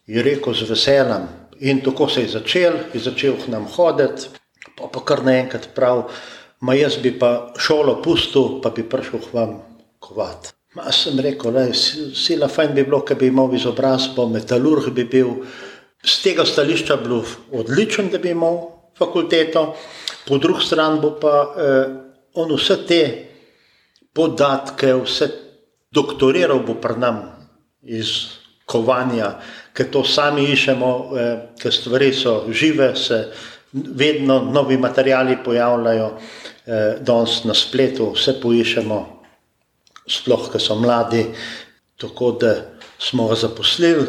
Je 0.06 0.22
rekel 0.22 0.54
z 0.54 0.70
veseljem. 0.70 1.30
In 1.60 1.82
tako 1.84 2.08
se 2.08 2.22
je 2.24 2.28
začel, 2.28 2.78
je 2.94 3.00
začel 3.00 3.36
k 3.36 3.50
nam 3.52 3.66
hoditi, 3.68 4.30
pa, 4.76 4.88
pa 4.88 5.00
kar 5.04 5.20
naenkrat 5.24 5.70
prav, 5.76 6.06
ma 6.64 6.74
jaz 6.74 6.96
bi 7.02 7.12
pa 7.18 7.52
šolo 7.60 8.00
pustil, 8.02 8.60
pa 8.64 8.72
bi 8.72 8.84
prišel 8.84 9.20
k 9.20 9.34
vam 9.36 9.58
kovat. 10.00 10.54
Ma 10.74 10.92
sem 10.94 11.18
rekel, 11.20 11.52
da 11.52 11.66
si 11.74 12.36
la 12.38 12.48
fajn 12.48 12.74
bi 12.74 12.84
bilo, 12.86 13.02
ker 13.04 13.18
bi 13.18 13.28
imel 13.28 13.52
izobrazbo, 13.58 14.28
metalurg 14.30 14.92
bi 14.94 15.04
bil. 15.04 15.40
Z 16.00 16.22
tega 16.24 16.46
stališča 16.48 16.96
bilo 17.02 17.24
odličen, 17.52 18.08
da 18.08 18.18
bi 18.22 18.32
imel 18.32 18.60
fakulteto, 18.96 19.74
po 20.28 20.38
drugi 20.38 20.64
strani 20.64 21.12
pa 21.20 21.34
eh, 21.56 21.92
on 22.40 22.54
vse 22.54 22.76
te 22.86 23.02
podatke, 24.14 24.94
vse 25.02 25.28
doktoriral 25.92 26.62
bo 26.64 26.78
pri 26.80 26.96
nam 27.02 27.20
iz 27.82 28.40
kovanja, 28.70 29.34
ker 29.80 29.88
to 29.88 30.02
sami 30.04 30.44
iščemo, 30.52 30.90
eh, 31.16 31.36
ker 31.56 31.72
stvari 31.72 32.12
so 32.12 32.44
žive, 32.52 32.92
se 32.96 33.32
vedno 33.72 34.42
novi 34.52 34.76
materiali 34.76 35.38
pojavljajo, 35.44 36.10
eh, 36.66 36.98
danes 37.00 37.44
na 37.48 37.54
spletu 37.54 38.10
vse 38.12 38.34
poiščemo 38.42 38.98
sploh, 40.06 40.50
ker 40.52 40.60
so 40.60 40.76
mladi, 40.76 41.24
tako 41.96 42.32
da 42.32 42.54
smo 42.98 43.28
ga 43.28 43.34
zaposlili, 43.40 44.04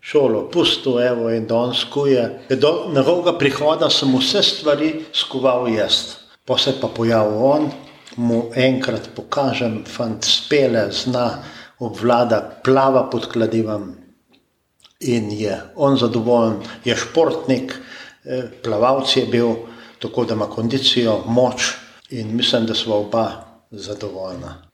šolo 0.00 0.46
pustil, 0.52 1.00
evo 1.02 1.30
in 1.34 1.46
danes 1.46 1.82
kuje. 1.90 2.46
Do 2.48 2.92
njegovega 2.94 3.38
prihoda 3.38 3.90
sem 3.90 4.14
vse 4.14 4.42
stvari 4.42 4.92
skoval 5.12 5.66
jaz, 5.74 6.20
pa 6.46 6.58
se 6.58 6.76
pa 6.80 6.86
pojavil 6.86 7.42
on, 7.44 7.70
mu 8.16 8.52
enkrat 8.54 9.10
pokažem, 9.16 9.82
fant 9.84 10.22
spele, 10.24 10.86
zna, 10.92 11.42
obvlada, 11.80 12.60
plava 12.62 13.08
pod 13.10 13.26
kladivom 13.32 13.99
in 15.00 15.30
je 15.32 15.60
on 15.76 15.96
zadovoljen, 15.98 16.56
je 16.84 16.96
športnik, 16.96 17.74
eh, 18.24 18.50
plavalc 18.62 19.16
je 19.16 19.26
bil, 19.26 19.54
tako 19.98 20.24
da 20.24 20.34
ima 20.34 20.46
kondicijo, 20.46 21.22
moč 21.26 21.72
in 22.10 22.36
mislim, 22.36 22.66
da 22.66 22.74
smo 22.74 22.94
oba 22.94 23.44
zadovoljna. 23.70 24.70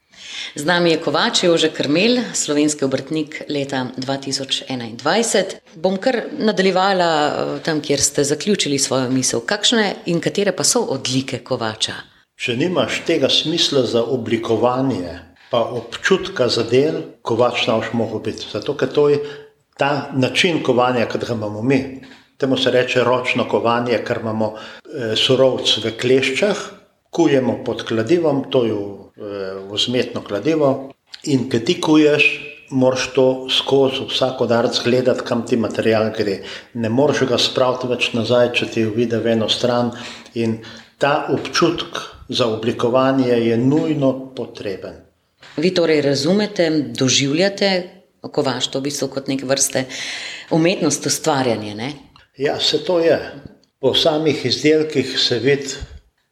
Z 0.54 0.64
nami 0.64 0.90
je 0.90 1.00
Kovač 1.00 1.44
Jože 1.44 1.70
Krmel, 1.70 2.18
slovenski 2.34 2.84
obrtnik 2.84 3.42
leta 3.48 3.86
2021. 3.96 5.44
Bom 5.74 5.96
kar 5.96 6.22
nadaljevala 6.38 7.10
eh, 7.26 7.62
tam, 7.64 7.80
kjer 7.80 8.00
ste 8.00 8.24
zaključili 8.24 8.78
svojo 8.78 9.10
misel. 9.10 9.40
Kakšne 9.40 9.94
in 10.06 10.20
katere 10.20 10.52
pa 10.52 10.64
so 10.64 10.80
odlike 10.80 11.38
Kovača? 11.38 11.94
Če 12.36 12.56
nimaš 12.56 13.02
tega 13.06 13.28
smisla 13.32 13.86
za 13.86 14.02
oblikovanje, 14.02 15.18
pa 15.50 15.60
občutka 15.60 16.48
za 16.48 16.64
del, 16.68 17.00
Kovač 17.22 17.66
naš 17.66 17.92
mogo 17.92 18.18
biti. 18.18 18.46
Zato, 18.52 18.74
ker 18.76 18.92
to 18.92 19.08
je 19.08 19.20
ta 19.76 20.10
način 20.14 20.62
kovanja, 20.62 21.06
ki 21.06 21.18
ga 21.18 21.32
imamo 21.34 21.62
mi. 21.62 22.00
Temu 22.36 22.56
se 22.56 22.70
reče 22.70 23.04
ročno 23.04 23.48
kovanje, 23.48 23.98
ker 24.04 24.20
imamo 24.20 24.54
e, 24.54 25.16
surovc 25.16 25.76
v 25.84 25.92
kleščah, 26.00 26.56
kujemo 27.10 27.62
pod 27.64 27.84
kladivom, 27.88 28.44
to 28.50 28.64
je 28.64 28.74
vzmetno 29.70 30.20
kladivo. 30.20 30.92
In 31.24 31.48
ki 31.50 31.64
ti 31.64 31.80
kuješ, 31.80 32.26
moraš 32.70 33.06
to 33.14 33.46
skozi 33.50 34.04
vsako 34.10 34.46
darc 34.46 34.80
gledati, 34.84 35.24
kam 35.24 35.46
ti 35.46 35.56
material 35.56 36.10
gre. 36.18 36.38
Ne 36.74 36.88
moreš 36.88 37.24
ga 37.30 37.38
spraviti 37.38 37.88
več 37.88 38.12
nazaj, 38.12 38.52
če 38.52 38.68
ti 38.74 38.84
vidi 38.84 39.16
v 39.16 39.32
eno 39.32 39.48
stran. 39.48 39.92
In 40.34 40.58
ta 40.98 41.26
občutek 41.32 42.00
za 42.28 42.46
oblikovanje 42.46 43.32
je 43.32 43.56
nujno 43.56 44.12
potreben. 44.36 45.02
Vi 45.56 45.70
torej 45.74 46.02
razumete, 46.02 46.70
doživljate 46.98 47.95
kovaštvo 48.28 48.80
v 48.80 48.88
bistvu 48.88 49.08
kot 49.12 49.28
neke 49.28 49.46
vrste 49.46 49.84
umetnost 50.50 51.06
ustvarjanja? 51.06 51.74
Ne? 51.74 51.92
Ja, 52.38 52.60
se 52.60 52.84
to 52.84 53.00
je. 53.00 53.18
Po 53.80 53.94
samih 53.94 54.44
izdelkih 54.46 55.18
se 55.20 55.38
vidi, 55.38 55.74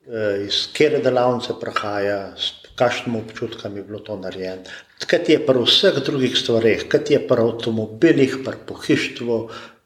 eh, 0.07 0.45
iz 0.47 0.67
kere 0.73 0.99
delavnice 1.05 1.57
prihaja, 1.61 2.35
kakšnim 2.77 3.17
občutkom 3.17 3.77
je 3.77 3.83
bilo 3.83 4.01
to 4.01 4.17
narejeno. 4.17 4.63
Kaj 5.07 5.29
je 5.29 5.39
pri 5.47 5.63
vseh 5.65 6.01
drugih 6.07 6.37
stvareh, 6.37 6.89
kaj 6.89 7.11
je 7.11 7.21
pri 7.29 7.43
avtomobilih, 7.43 8.39
pri 8.45 8.61
pohištvu, 8.67 9.39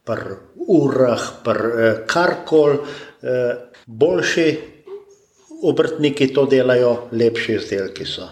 pri 0.04 0.36
urah, 0.68 1.30
pri 1.44 1.70
eh, 1.84 2.02
karkoli, 2.06 2.78
eh, 3.22 3.54
boljši 3.86 4.48
obrtniki 5.62 6.32
to 6.34 6.46
delajo, 6.46 7.08
lepši 7.12 7.54
izdelki 7.54 8.06
so. 8.06 8.28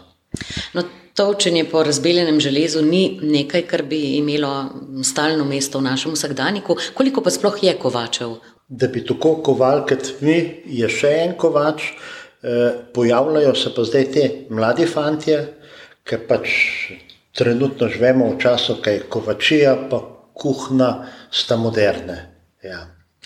No, 0.74 0.84
Točenje 1.16 1.64
po 1.64 1.82
razbeljenem 1.82 2.40
železu 2.40 2.82
ni 2.82 3.18
nekaj, 3.22 3.62
kar 3.62 3.82
bi 3.82 4.00
imelo 4.18 4.64
stalno 5.04 5.44
mesto 5.44 5.78
v 5.78 5.86
našem 5.88 6.12
vsakdaniku. 6.12 6.76
Koliko 6.94 7.22
pa 7.24 7.30
sploh 7.30 7.56
je 7.62 7.72
kovačev? 7.78 8.34
Da 8.68 8.88
bi 8.92 9.00
tako 9.06 9.38
koval, 9.42 9.86
kot 9.88 10.10
mi, 10.20 10.36
je 10.66 10.88
še 10.92 11.12
en 11.22 11.32
kovač. 11.40 11.86
Eh, 12.42 12.74
pojavljajo 12.94 13.54
se 13.54 13.72
pa 13.74 13.84
zdaj 13.84 14.04
ti 14.12 14.24
mladi 14.50 14.84
fantje, 14.86 15.38
ki 16.04 16.18
pač 16.28 16.50
trenutno 17.32 17.88
živimo 17.88 18.28
v 18.34 18.36
času, 18.42 18.76
ki 18.84 18.90
je 18.98 19.06
kovačija, 19.08 19.72
pa 19.90 20.02
kuhna, 20.36 20.90
sta 21.30 21.56
moderne. 21.56 22.18
Ja. 22.62 22.82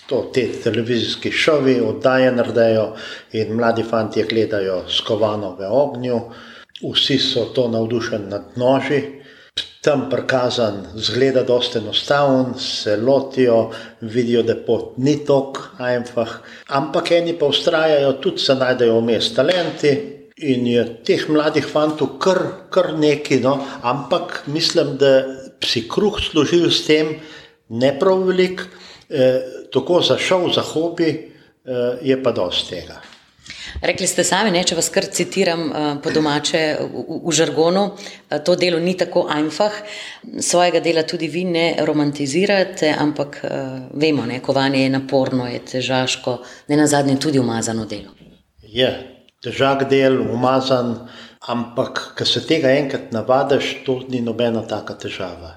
To 0.07 0.21
te 0.33 0.47
televizijski 0.63 1.31
šovi 1.31 1.75
oddaje 1.83 2.31
naredijo 2.31 2.87
in 3.35 3.51
mladi 3.59 3.83
fantje 3.83 4.23
gledajo 4.31 4.85
skovano 4.87 5.51
v 5.59 5.67
ognju, 5.67 6.21
vsi 6.83 7.19
so 7.19 7.45
to 7.55 7.67
navdušeni 7.67 8.29
nad 8.29 8.55
noži 8.55 9.01
tam 9.81 10.09
prikazan, 10.09 10.83
zgleda 10.95 11.41
dosta 11.43 11.79
enostaven, 11.79 12.53
se 12.59 12.97
lotijo, 12.97 13.71
vidijo, 14.01 14.43
da 14.43 14.55
pot 14.65 14.97
ni 14.97 15.15
tok, 15.25 15.57
ajmfah, 15.81 16.35
ampak 16.67 17.11
eni 17.17 17.33
pa 17.39 17.49
ustrajajo, 17.49 18.13
tudi 18.21 18.45
se 18.45 18.55
najdejo 18.55 18.99
vmes 18.99 19.33
talenti. 19.33 19.93
In 20.41 20.65
je 20.67 20.83
teh 21.05 21.27
mladih 21.29 21.65
fantov 21.69 22.15
kar, 22.21 22.39
kar 22.73 22.93
nekaj, 22.97 23.41
no? 23.43 23.57
ampak 23.81 24.43
mislim, 24.47 24.95
da 24.97 25.11
si 25.65 25.83
kruh 25.89 26.17
služil 26.21 26.69
s 26.71 26.85
tem, 26.85 27.15
ne 27.69 27.91
prav 27.99 28.23
velik, 28.25 28.63
eh, 29.09 29.67
tako 29.73 30.01
za 30.01 30.17
šov, 30.17 30.49
za 30.55 30.61
hobi, 30.61 31.09
eh, 31.09 31.97
je 32.01 32.23
pa 32.23 32.31
dosti 32.31 32.75
tega. 32.75 33.01
Rekli 33.81 34.07
ste 34.07 34.23
sami, 34.27 34.51
ne, 34.51 34.63
če 34.67 34.75
vas 34.75 34.89
kar 34.93 35.07
citiram 35.07 35.63
uh, 35.69 35.87
po 36.03 36.11
domače 36.11 36.61
v, 36.81 37.19
v 37.23 37.35
žargonu, 37.35 37.85
uh, 37.93 38.39
to 38.43 38.55
delo 38.59 38.79
ni 38.83 38.97
tako 38.99 39.25
einfach, 39.31 39.77
svojega 40.39 40.81
dela 40.83 41.05
tudi 41.07 41.29
vi 41.31 41.45
ne 41.47 41.65
romantizirate, 41.79 42.91
ampak 42.91 43.39
uh, 43.43 43.53
vemo, 43.93 44.27
da 44.27 44.41
kovanje 44.43 44.83
je 44.83 44.91
naporno, 44.91 45.47
je 45.47 45.63
težaško, 45.75 46.37
ne 46.67 46.77
na 46.77 46.87
zadnje 46.87 47.19
tudi 47.19 47.39
umazano 47.39 47.85
delo. 47.85 48.11
Je 48.61 48.91
težak 49.43 49.87
del, 49.89 50.19
umazan, 50.31 51.07
ampak 51.47 52.11
ko 52.17 52.25
se 52.27 52.43
tega 52.45 52.75
enkrat 52.77 53.09
navadiš, 53.15 53.81
to 53.85 54.01
ni 54.09 54.21
nobena 54.21 54.61
taka 54.67 54.97
težava. 54.99 55.55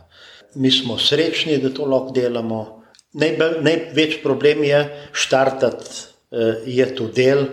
Mi 0.55 0.71
smo 0.71 0.97
srečni, 0.99 1.59
da 1.59 1.73
to 1.75 1.85
lahko 1.91 2.15
delamo. 2.15 2.63
Največ 3.15 4.21
problem 4.23 4.65
je 4.65 4.81
štartati, 5.13 5.91
je 6.67 6.87
to 6.95 7.09
del. 7.15 7.45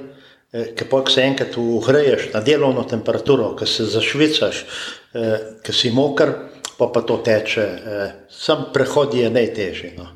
Eh, 0.54 0.74
ki 0.76 0.84
pa 0.92 1.00
se 1.08 1.22
enkrat 1.24 1.56
uhreješ 1.58 2.34
na 2.34 2.42
delovno 2.44 2.84
temperaturo, 2.84 3.54
ki 3.56 3.66
se 3.66 3.86
zašvicaš, 3.88 4.66
eh, 5.14 5.38
ki 5.64 5.74
si 5.74 5.92
moker, 5.92 6.34
pa 6.78 6.90
pa 6.94 7.02
to 7.02 7.18
teče. 7.24 7.62
Eh, 7.62 8.12
sam 8.30 8.66
prehod 8.74 9.14
je 9.14 9.30
najtežji. 9.30 9.94
No. 9.98 10.10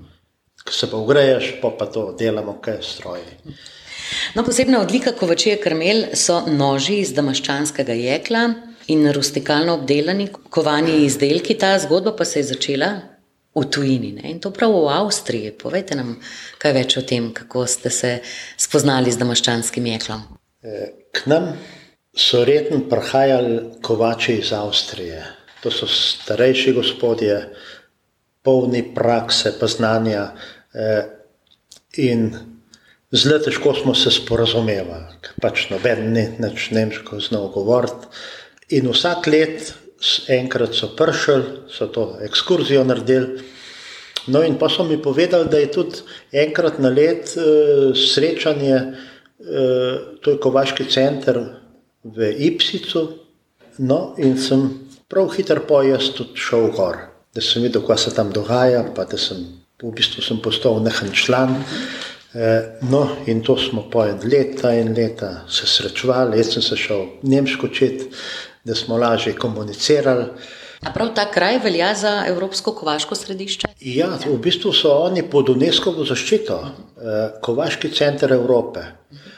Ko 0.65 0.73
se 0.73 0.91
pa 0.91 0.97
ugreješ, 0.97 1.53
pa 1.61 1.69
pa 1.79 1.85
to 1.85 2.11
delamo, 2.19 2.57
kaj 2.61 2.81
stroji. 2.81 3.55
No, 4.35 4.43
posebna 4.43 4.81
odlika 4.81 5.11
kovačije 5.11 5.55
krmel 5.61 6.03
so 6.13 6.41
noži 6.47 6.99
iz 6.99 7.13
damaščanskega 7.13 7.93
jekla 7.93 8.53
in 8.87 9.11
rustikalno 9.11 9.73
obdelani 9.73 10.27
kovani 10.49 11.05
izdelki. 11.05 11.55
Ta 11.57 11.79
zgodba 11.79 12.15
pa 12.15 12.25
se 12.25 12.39
je 12.39 12.43
začela 12.43 13.14
v 13.55 13.63
tujini 13.71 14.11
ne? 14.11 14.31
in 14.31 14.39
to 14.43 14.51
prav 14.51 14.71
v 14.71 14.91
Avstriji. 14.91 15.53
Povejte 15.55 15.95
nam 15.95 16.17
kaj 16.59 16.73
več 16.75 16.97
o 16.99 17.03
tem, 17.07 17.31
kako 17.33 17.63
ste 17.67 17.89
se 17.89 18.11
spoznali 18.59 19.11
z 19.11 19.21
domaščanskim 19.21 19.85
jeklom. 19.95 20.25
E, 20.59 20.91
k 21.15 21.31
nam 21.31 21.53
so 22.15 22.43
redno 22.47 22.83
prihajali 22.89 23.79
kovači 23.81 24.39
iz 24.41 24.51
Avstrije. 24.55 25.23
To 25.63 25.71
so 25.71 25.87
starejši 25.87 26.75
gospodje, 26.75 27.39
polni 28.45 28.83
prakse, 28.95 29.55
pa 29.59 29.67
znanja. 29.71 30.27
E, 30.75 30.89
in 32.03 32.27
zelo 33.15 33.39
težko 33.39 33.73
smo 33.73 33.95
se 33.95 34.11
sporazumevali, 34.11 35.15
ker 35.23 35.39
pač 35.41 35.69
noben 35.71 36.11
ni 36.11 36.27
več 36.43 36.69
nemško 36.75 37.23
znal 37.23 37.49
govoriti. 37.55 38.11
In 38.75 38.91
vsak 38.91 39.31
let 39.31 39.73
enkrat 40.27 40.75
so 40.75 40.91
prišli, 40.95 41.67
so 41.71 41.87
to 41.87 42.17
ekskurzijo 42.21 42.83
naredili. 42.83 43.43
No, 44.27 44.41
in 44.43 44.57
pa 44.57 44.69
so 44.69 44.83
mi 44.83 44.97
povedali, 45.01 45.49
da 45.49 45.57
je 45.57 45.71
tudi 45.71 46.01
enkrat 46.31 46.79
na 46.79 46.89
let 46.89 47.35
uh, 47.37 47.93
srečanje, 47.93 48.75
uh, 48.75 50.17
to 50.21 50.31
je 50.31 50.39
Kovaški 50.41 50.89
center 50.89 51.39
v 52.03 52.31
Ipsicu. 52.47 53.05
No, 53.77 54.15
in 54.17 54.37
sem 54.41 54.87
prav 55.11 55.29
hitro 55.35 55.61
pojel, 55.67 56.01
tudi 56.17 56.41
šel 56.41 56.71
gor, 56.73 56.97
da 57.35 57.41
sem 57.41 57.61
videl, 57.67 57.83
kaj 57.85 58.07
se 58.07 58.15
tam 58.15 58.31
dogaja, 58.33 58.85
pa 58.95 59.05
da 59.05 59.19
sem 59.19 59.45
v 59.83 59.91
bistvu 59.93 60.23
sem 60.23 60.41
postal 60.41 60.79
nehan 60.81 61.13
član. 61.13 61.59
Uh, 62.35 62.81
no, 62.89 63.03
in 63.29 63.43
to 63.45 63.57
smo 63.61 63.85
pojedli 63.91 64.31
leta 64.31 64.73
in 64.73 64.95
leta 64.97 65.45
se 65.47 65.67
srečevali, 65.69 66.41
jaz 66.41 66.55
sem 66.55 66.65
se 66.65 66.75
šel 66.75 67.05
nemško 67.21 67.69
učiti. 67.69 68.09
Da 68.65 68.75
smo 68.75 68.97
lažje 68.97 69.35
komunicirali. 69.35 70.25
A 70.85 70.91
prav 70.93 71.13
ta 71.15 71.25
kraj 71.31 71.59
velja 71.63 71.93
za 71.95 72.23
Evropsko 72.27 72.71
kovaško 72.71 73.15
središče? 73.15 73.67
Ja, 73.79 74.09
v 74.25 74.37
bistvu 74.41 74.73
so 74.73 74.91
oni 75.05 75.23
pod 75.29 75.49
UNESCO 75.49 75.93
zaščito, 76.05 76.57
eh, 76.65 77.39
Kovaški 77.41 77.89
center 77.93 78.33
Evrope. 78.33 78.83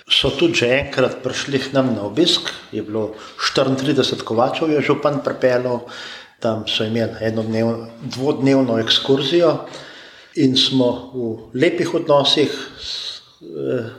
So 0.10 0.32
tudi 0.32 0.64
že 0.64 0.68
enkrat 0.72 1.20
prišli 1.24 1.60
k 1.60 1.74
nam 1.74 1.94
na 1.96 2.06
obisk, 2.08 2.50
je 2.72 2.82
bilo 2.82 3.14
34 3.38 4.24
kovačev, 4.24 4.72
je 4.72 4.82
župan 4.82 5.20
pripeljal, 5.24 5.80
tam 6.40 6.64
so 6.68 6.84
imeli 6.84 7.20
eno 7.22 7.44
dnevno, 7.44 7.88
dvodnevno 8.02 8.80
ekskurzijo 8.80 9.68
in 10.36 10.56
smo 10.58 11.12
v 11.14 11.60
lepih 11.60 11.94
odnosih 11.94 12.52
s 12.80 13.22
eh, 13.42 13.90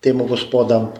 tem 0.00 0.26
gospodom, 0.28 0.92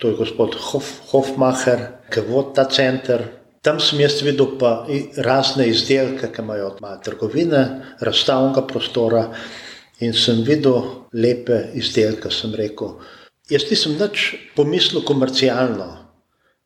to 0.00 0.08
je 0.08 0.16
gospod 0.16 0.56
Hof, 0.56 0.88
Hofmacher, 1.12 1.80
ki 2.08 2.24
vodi 2.24 2.54
ta 2.56 2.64
center. 2.64 3.26
Tam 3.60 3.76
sem 3.80 4.00
jaz 4.00 4.22
videl 4.24 4.54
pa 4.56 4.86
razne 5.20 5.66
izdelke, 5.68 6.30
ki 6.32 6.40
imajo 6.40 6.70
malo 6.80 7.02
trgovine, 7.04 7.60
razstavnega 8.00 8.64
prostora 8.66 9.26
in 10.00 10.16
sem 10.16 10.40
videl 10.46 10.80
lepe 11.12 11.66
izdelke. 11.76 12.32
Sem 12.32 12.56
rekel, 12.56 12.96
jaz 13.52 13.68
nisem 13.68 13.98
nič 14.00 14.24
pomislil 14.56 15.04
komercialno, 15.04 15.90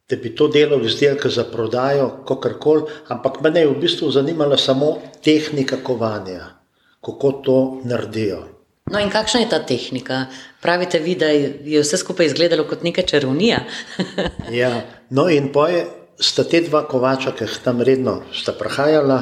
da 0.06 0.20
bi 0.22 0.30
to 0.38 0.46
delal 0.54 0.86
izdelke 0.86 1.28
za 1.28 1.48
prodajo, 1.50 2.22
kakorkoli, 2.28 2.86
ampak 3.10 3.42
me 3.42 3.50
je 3.58 3.66
v 3.66 3.78
bistvu 3.82 4.14
zanimala 4.14 4.56
samo 4.56 5.00
tehnika 5.24 5.82
kovanja, 5.82 6.52
kako 7.02 7.32
to 7.42 7.58
naredijo. 7.82 8.53
No, 8.92 9.00
in 9.00 9.08
kakšna 9.08 9.40
je 9.40 9.48
ta 9.48 9.58
tehnika? 9.64 10.26
Pravite 10.60 10.98
vi, 11.00 11.14
da 11.16 11.26
je 11.32 11.80
vse 11.80 11.96
skupaj 11.96 12.26
izgledalo 12.26 12.66
kot 12.68 12.82
neka 12.84 13.02
čarovnija? 13.02 13.62
ja, 14.62 14.82
no 15.10 15.24
in 15.32 15.48
poje 15.52 15.86
sta 16.20 16.44
te 16.44 16.60
dva 16.66 16.82
kovača, 16.88 17.32
ki 17.32 17.46
jih 17.46 17.54
tam 17.64 17.80
redno 17.80 18.18
sta 18.36 18.52
prihajala, 18.52 19.18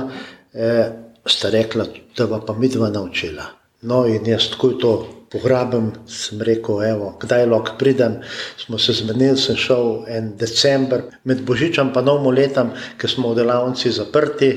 eh, 0.52 0.90
sta 1.26 1.50
rekla, 1.54 1.86
da 2.18 2.26
bo 2.26 2.40
pa 2.46 2.56
mi 2.58 2.68
dva 2.68 2.90
naučila. 2.90 3.46
No, 3.82 4.02
in 4.06 4.26
jaz 4.26 4.48
tako 4.50 4.72
to 4.82 4.92
pograbim, 5.30 5.92
sem 6.10 6.42
rekel, 6.42 6.82
evo, 6.84 7.12
kdaj 7.22 7.46
lahko 7.46 7.78
pridem. 7.78 8.18
Smo 8.58 8.78
se 8.78 8.92
zmenili, 8.98 9.38
sem 9.38 9.56
šel 9.56 10.04
en 10.08 10.32
december, 10.38 11.06
med 11.24 11.46
božičem 11.46 11.94
pa 11.94 12.02
novim 12.02 12.34
letom, 12.34 12.74
ker 12.98 13.10
smo 13.10 13.30
v 13.30 13.40
delavnici 13.40 13.94
zaprti, 13.94 14.52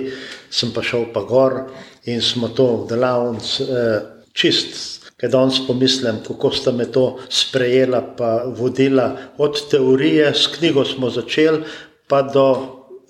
sem 0.49 0.73
pa 0.73 0.81
šel 0.81 1.11
pa 1.13 1.21
gor 1.29 1.61
in 2.09 2.21
smo 2.21 2.49
to 2.49 2.67
v 2.81 2.89
delavnici 2.89 3.69
eh, 3.69 4.14
čist. 4.35 5.01
Ker 5.15 5.31
danes 5.31 5.61
pomislim, 5.63 6.19
kako 6.25 6.51
sta 6.51 6.73
me 6.75 6.89
to 6.91 7.05
sprejela, 7.31 8.01
pa 8.17 8.43
vodila 8.51 9.07
od 9.39 9.61
teorije, 9.71 10.33
s 10.35 10.49
knjigo 10.57 10.83
smo 10.85 11.09
začeli, 11.09 11.63
pa 12.11 12.21
do 12.21 12.47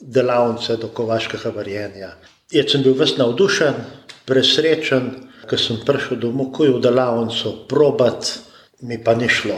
delavnice, 0.01 0.77
do 0.77 0.91
kovaškega 0.93 1.49
varjenja. 1.55 2.11
Jaz 2.53 2.71
sem 2.71 2.83
bil 2.85 2.93
vse 2.99 3.17
navdušen, 3.17 3.79
presrečen, 4.29 5.09
ker 5.49 5.61
sem 5.61 5.81
prišel 5.85 6.21
domov, 6.21 6.51
ko 6.53 6.67
je 6.67 6.75
v 6.75 6.83
delavnico 6.83 7.55
probat, 7.69 8.29
mi 8.85 9.01
pa 9.01 9.17
ni 9.17 9.29
šlo. 9.29 9.57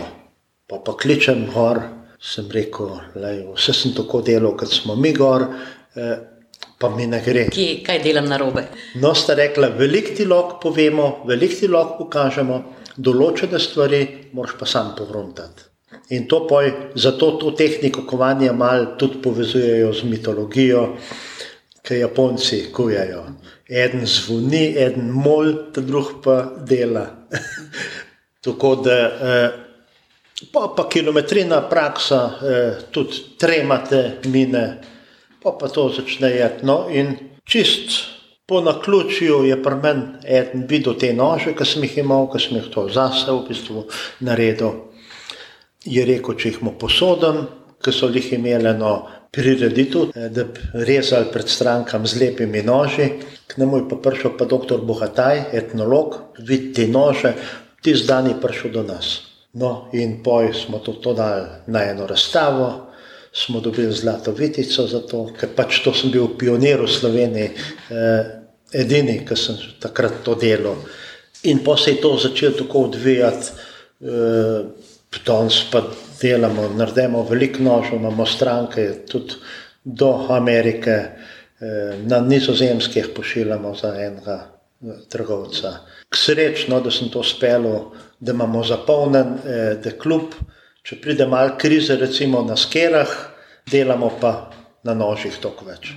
Pa 0.68 0.80
pa 0.84 0.96
kličem 0.96 1.46
gor, 1.52 1.82
sem 2.24 2.48
rekel, 2.52 2.96
lej, 3.20 3.44
vse 3.60 3.76
sem 3.76 3.96
tako 3.96 4.24
delal, 4.24 4.56
kot 4.56 4.72
smo 4.72 4.96
mi 4.96 5.12
gor. 5.16 5.50
Eh, 5.96 6.16
Pa 6.78 6.90
mi 6.90 7.08
ne 7.10 7.22
gre. 7.26 7.48
Kje, 7.50 7.80
kaj 7.86 8.04
delam 8.04 8.28
na 8.30 8.38
robe? 8.38 8.68
No, 9.02 9.16
sta 9.18 9.34
rekla, 9.38 9.72
veliko 9.80 10.14
ti 10.18 10.26
lahko 10.30 10.60
povemo, 10.62 11.08
veliko 11.26 11.62
ti 11.62 11.70
lahko 11.74 12.04
pokažemo, 12.04 12.60
določene 12.98 13.58
stvari 13.62 14.02
moraš 14.38 14.54
pa 14.60 14.68
sam 14.70 14.94
pogruntati. 14.98 15.66
In 16.14 16.28
to 16.30 16.44
poj, 16.48 16.70
zato 16.96 17.32
to 17.42 17.52
tehniko 17.58 18.04
kovanja 18.08 18.54
malo 18.54 18.94
tudi 19.00 19.22
povezujejo 19.24 19.94
z 19.94 20.04
mitologijo, 20.08 20.84
ki 21.82 22.00
Japonci 22.02 22.60
kujajo. 22.74 23.24
En 23.68 24.06
zvoni, 24.08 24.76
en 24.80 25.10
mol, 25.12 25.54
ta 25.74 25.82
drug 25.82 26.20
pa 26.24 26.38
dela. 26.68 27.06
Tako 28.46 28.76
da, 28.86 28.98
eh, 29.32 29.50
pa, 30.54 30.68
pa 30.78 30.86
kilometrina 30.90 31.62
praksa, 31.70 32.22
eh, 32.44 32.86
tudi 32.92 33.24
tremate 33.40 34.04
mine, 34.30 34.64
pa 35.48 35.68
pa 35.68 35.72
to 35.72 35.88
začne 35.96 36.32
jeti. 36.36 36.66
No, 36.68 36.86
in 36.92 37.16
čist 37.48 37.96
po 38.48 38.62
naključju 38.62 39.44
je 39.48 39.56
pri 39.64 39.80
meni 39.84 40.04
en 40.24 40.68
videl 40.68 40.96
te 41.00 41.14
nože, 41.14 41.56
ki 41.56 41.66
sem 41.66 41.84
jih 41.84 41.98
imel, 42.04 42.28
ki 42.32 42.44
sem 42.44 42.60
jih 42.60 42.70
to 42.74 42.88
zase 42.92 43.32
v 43.32 43.42
bistvu 43.48 43.88
naredil 44.20 44.88
je 45.88 46.06
rekel, 46.06 46.36
če 46.36 46.52
jih 46.52 46.64
mu 46.66 46.74
posodim, 46.80 47.46
ki 47.84 47.94
so 47.94 48.10
jih 48.12 48.34
imeli 48.38 48.72
eno 48.72 48.94
prireditev, 49.34 50.12
eh, 50.16 50.30
da 50.34 50.44
bi 50.44 50.84
rezali 50.88 51.32
pred 51.32 51.50
strankam 51.50 52.08
z 52.08 52.20
lepimi 52.22 52.64
noži. 52.64 53.10
K 53.48 53.58
njemu 53.58 53.78
je 53.78 53.90
pa 53.90 53.96
prišel 53.96 54.38
pa 54.38 54.46
dr. 54.46 54.82
Bohataj, 54.84 55.44
etnolog, 55.54 56.16
vidi 56.40 56.74
te 56.74 56.88
nože, 56.88 57.34
ti 57.82 57.96
zdani 57.96 58.36
prišel 58.42 58.72
do 58.72 58.84
nas. 58.84 59.22
No, 59.54 59.90
in 59.94 60.24
poj 60.24 60.54
smo 60.54 60.80
to, 60.80 60.94
to 60.94 61.14
dali 61.14 61.48
na 61.68 61.84
eno 61.84 62.08
razstavo, 62.08 62.87
smo 63.38 63.60
dobili 63.62 63.94
zlato 63.94 64.32
vitico 64.32 64.88
za 64.88 65.00
to, 65.06 65.28
ker 65.38 65.54
pač 65.56 65.82
to 65.86 65.94
sem 65.94 66.12
bil 66.12 66.32
pionir 66.40 66.82
v 66.82 66.90
Sloveniji, 66.90 67.52
eh, 67.94 68.32
edini, 68.74 69.20
ki 69.26 69.38
sem 69.38 69.60
takrat 69.80 70.24
to 70.26 70.36
delal. 70.36 70.82
In 71.44 71.62
pa 71.64 71.78
se 71.78 71.92
je 71.92 72.02
to 72.02 72.18
začelo 72.18 72.58
tako 72.64 72.88
odvijati. 72.90 73.52
Eh, 74.02 74.88
Danes 75.26 75.64
pa 75.72 75.82
delamo, 76.22 76.70
naredimo 76.76 77.24
veliko 77.24 77.64
nožov, 77.64 78.00
imamo 78.00 78.26
stranke, 78.26 79.06
tudi 79.08 79.38
do 79.84 80.28
Amerike, 80.30 80.92
eh, 80.92 81.96
na 82.06 82.20
nizozemskih 82.22 83.08
pošiljamo 83.16 83.76
za 83.76 83.94
enega 83.96 84.38
eh, 84.82 84.88
trgovca. 85.10 85.74
Srečno, 86.16 86.82
da 86.82 86.92
sem 86.92 87.10
to 87.10 87.20
uspel, 87.20 87.64
da 88.20 88.32
imamo 88.32 88.64
zapolnen, 88.64 89.38
eh, 89.46 89.78
da 89.84 89.92
kljub, 89.92 90.36
če 90.88 91.02
pride 91.04 91.28
malo 91.28 91.58
krize, 91.60 91.98
recimo 92.00 92.44
na 92.48 92.56
skerah, 92.56 93.12
delamo 93.68 94.14
pa 94.22 94.50
na 94.88 94.96
nožih 94.96 95.36
toliko 95.44 95.68
več. 95.68 95.92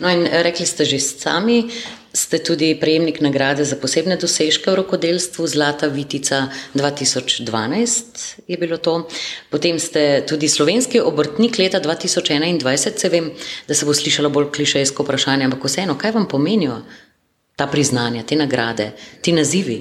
No, 0.00 0.08
in 0.08 0.24
rekli 0.24 0.64
ste 0.64 0.86
že 0.86 1.00
sami, 1.02 1.66
ste 2.14 2.38
tudi 2.44 2.72
prejemnik 2.78 3.20
nagrade 3.24 3.64
za 3.64 3.76
posebne 3.76 4.16
dosežke 4.20 4.70
v 4.70 4.78
rokodelstvu, 4.80 5.44
Zlata 5.48 5.88
Vitica 5.92 6.48
2012 6.76 8.48
je 8.48 8.56
bilo 8.56 8.78
to. 8.78 9.08
Potem 9.52 9.80
ste 9.80 10.24
tudi 10.28 10.48
slovenski 10.48 11.00
obrtnik 11.00 11.58
leta 11.58 11.80
2021, 11.80 12.96
se 12.96 13.08
vem, 13.08 13.32
da 13.68 13.74
se 13.74 13.88
bo 13.88 13.92
slišalo 13.92 14.32
bolj 14.32 14.52
klišejsko 14.54 15.04
vprašanje, 15.04 15.48
ampak 15.50 15.64
vseeno, 15.66 15.98
kaj 15.98 16.16
vam 16.16 16.28
pomenijo 16.28 16.84
ta 17.56 17.66
priznanja, 17.66 18.24
te 18.24 18.36
nagrade, 18.36 18.92
ti 19.20 19.32
nazivi? 19.32 19.80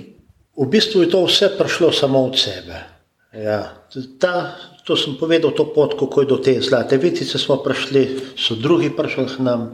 V 0.57 0.67
bistvu 0.67 1.05
je 1.05 1.11
to 1.13 1.23
vse 1.23 1.55
prišlo 1.55 1.91
samo 1.95 2.25
od 2.27 2.35
sebe. 2.39 2.83
Ja. 3.31 3.80
Ta, 3.91 4.55
to 4.87 4.95
sem 4.95 5.17
povedal, 5.19 5.51
to 5.51 5.67
pot, 5.75 5.97
kako 5.99 6.23
je 6.23 6.27
do 6.27 6.37
te 6.39 6.53
zlate 6.63 6.97
vitice 6.97 7.39
smo 7.39 7.57
prišli, 7.59 8.35
so 8.39 8.55
drugi 8.55 8.87
prišli 8.95 9.25
k 9.27 9.43
nam, 9.43 9.73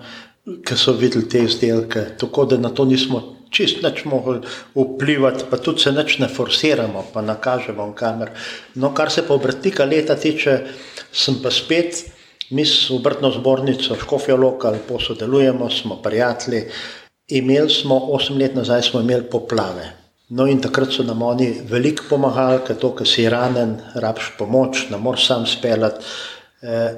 ki 0.66 0.78
so 0.78 0.96
videli 0.98 1.30
te 1.30 1.44
izdelke, 1.46 2.18
tako 2.18 2.46
da 2.50 2.58
na 2.58 2.74
to 2.74 2.86
nismo 2.86 3.38
čist 3.54 3.84
nič 3.84 4.06
mogli 4.10 4.42
vplivati, 4.76 5.46
pa 5.50 5.58
tudi 5.62 5.86
se 5.86 5.92
nič 5.92 6.18
ne 6.20 6.28
forsiramo, 6.28 7.06
pa 7.14 7.22
nakažemo 7.22 7.92
v 7.92 7.96
kamer. 7.96 8.34
No, 8.76 8.92
kar 8.98 9.12
se 9.14 9.22
pa 9.28 9.38
obrtnika 9.38 9.86
leta 9.86 10.18
tiče, 10.18 10.60
sem 11.14 11.38
pa 11.44 11.54
spet, 11.54 12.08
mi 12.50 12.66
s 12.66 12.90
obrtno 12.92 13.32
zbornico 13.32 13.96
Škofja 13.96 14.36
Lokal 14.36 14.80
posodelujemo, 14.88 15.70
smo 15.70 16.02
prijatelji, 16.02 16.66
imeli 17.28 17.70
smo, 17.70 18.00
osem 18.18 18.38
let 18.38 18.56
nazaj 18.56 18.82
smo 18.82 19.02
imeli 19.02 19.30
poplave. 19.30 20.07
No 20.30 20.44
in 20.48 20.60
takrat 20.60 20.92
so 20.92 21.04
nam 21.08 21.22
oni 21.24 21.54
veliko 21.70 22.04
pomagali, 22.10 22.60
ker 22.68 22.76
to, 22.76 22.92
ker 22.98 23.08
si 23.08 23.24
ranen, 23.32 23.78
rabiš 23.96 24.34
pomoč, 24.40 24.88
ne 24.92 24.98
moreš 25.00 25.28
sam 25.30 25.46
speljati. 25.48 26.04
Eh, 26.62 26.90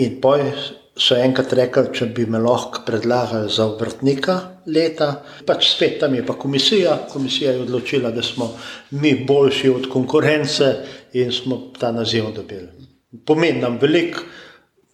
in 0.00 0.20
poj 0.22 0.46
so 0.96 1.16
enkrat 1.16 1.52
rekli, 1.56 1.90
če 1.92 2.08
bi 2.16 2.24
me 2.26 2.40
lahko 2.40 2.80
predlagali 2.86 3.52
za 3.52 3.66
obrtnika 3.68 4.38
leta, 4.66 5.10
pač 5.46 5.68
spet 5.74 5.98
tam 6.00 6.14
je 6.16 6.24
pa 6.26 6.38
komisija. 6.40 6.96
Komisija 7.12 7.52
je 7.52 7.64
odločila, 7.66 8.10
da 8.16 8.22
smo 8.22 8.48
mi 8.90 9.14
boljši 9.28 9.70
od 9.70 9.88
konkurence 9.92 10.74
in 11.12 11.32
smo 11.32 11.60
ta 11.78 11.92
naziv 11.92 12.32
dobili. 12.36 12.68
Pomeni 13.26 13.60
nam 13.60 13.78
veliko, 13.82 14.24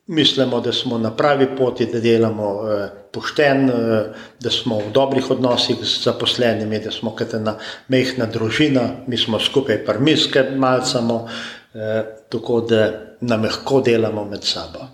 mislimo, 0.06 0.60
da 0.60 0.72
smo 0.72 0.98
na 0.98 1.10
pravi 1.16 1.48
poti, 1.56 1.86
da 1.86 2.00
delamo 2.00 2.50
eh, 2.70 2.88
pošten, 3.12 3.70
eh, 3.70 4.04
da 4.40 4.50
smo 4.50 4.78
v 4.78 4.92
dobrih 4.92 5.30
odnosih 5.30 5.76
z 5.82 6.02
zaposlenimi, 6.04 6.78
da 6.78 6.90
smo 6.90 7.10
kot 7.16 7.34
ena 7.34 7.58
mehna 7.88 8.26
družina, 8.26 8.90
mi 9.06 9.18
smo 9.18 9.40
skupaj 9.40 9.84
parmiske 9.84 10.44
malcamo, 10.56 11.28
eh, 11.74 12.04
tako 12.28 12.60
da 12.60 12.92
nam 13.20 13.42
lahko 13.42 13.80
delamo 13.80 14.24
med 14.24 14.44
sabo. 14.44 14.86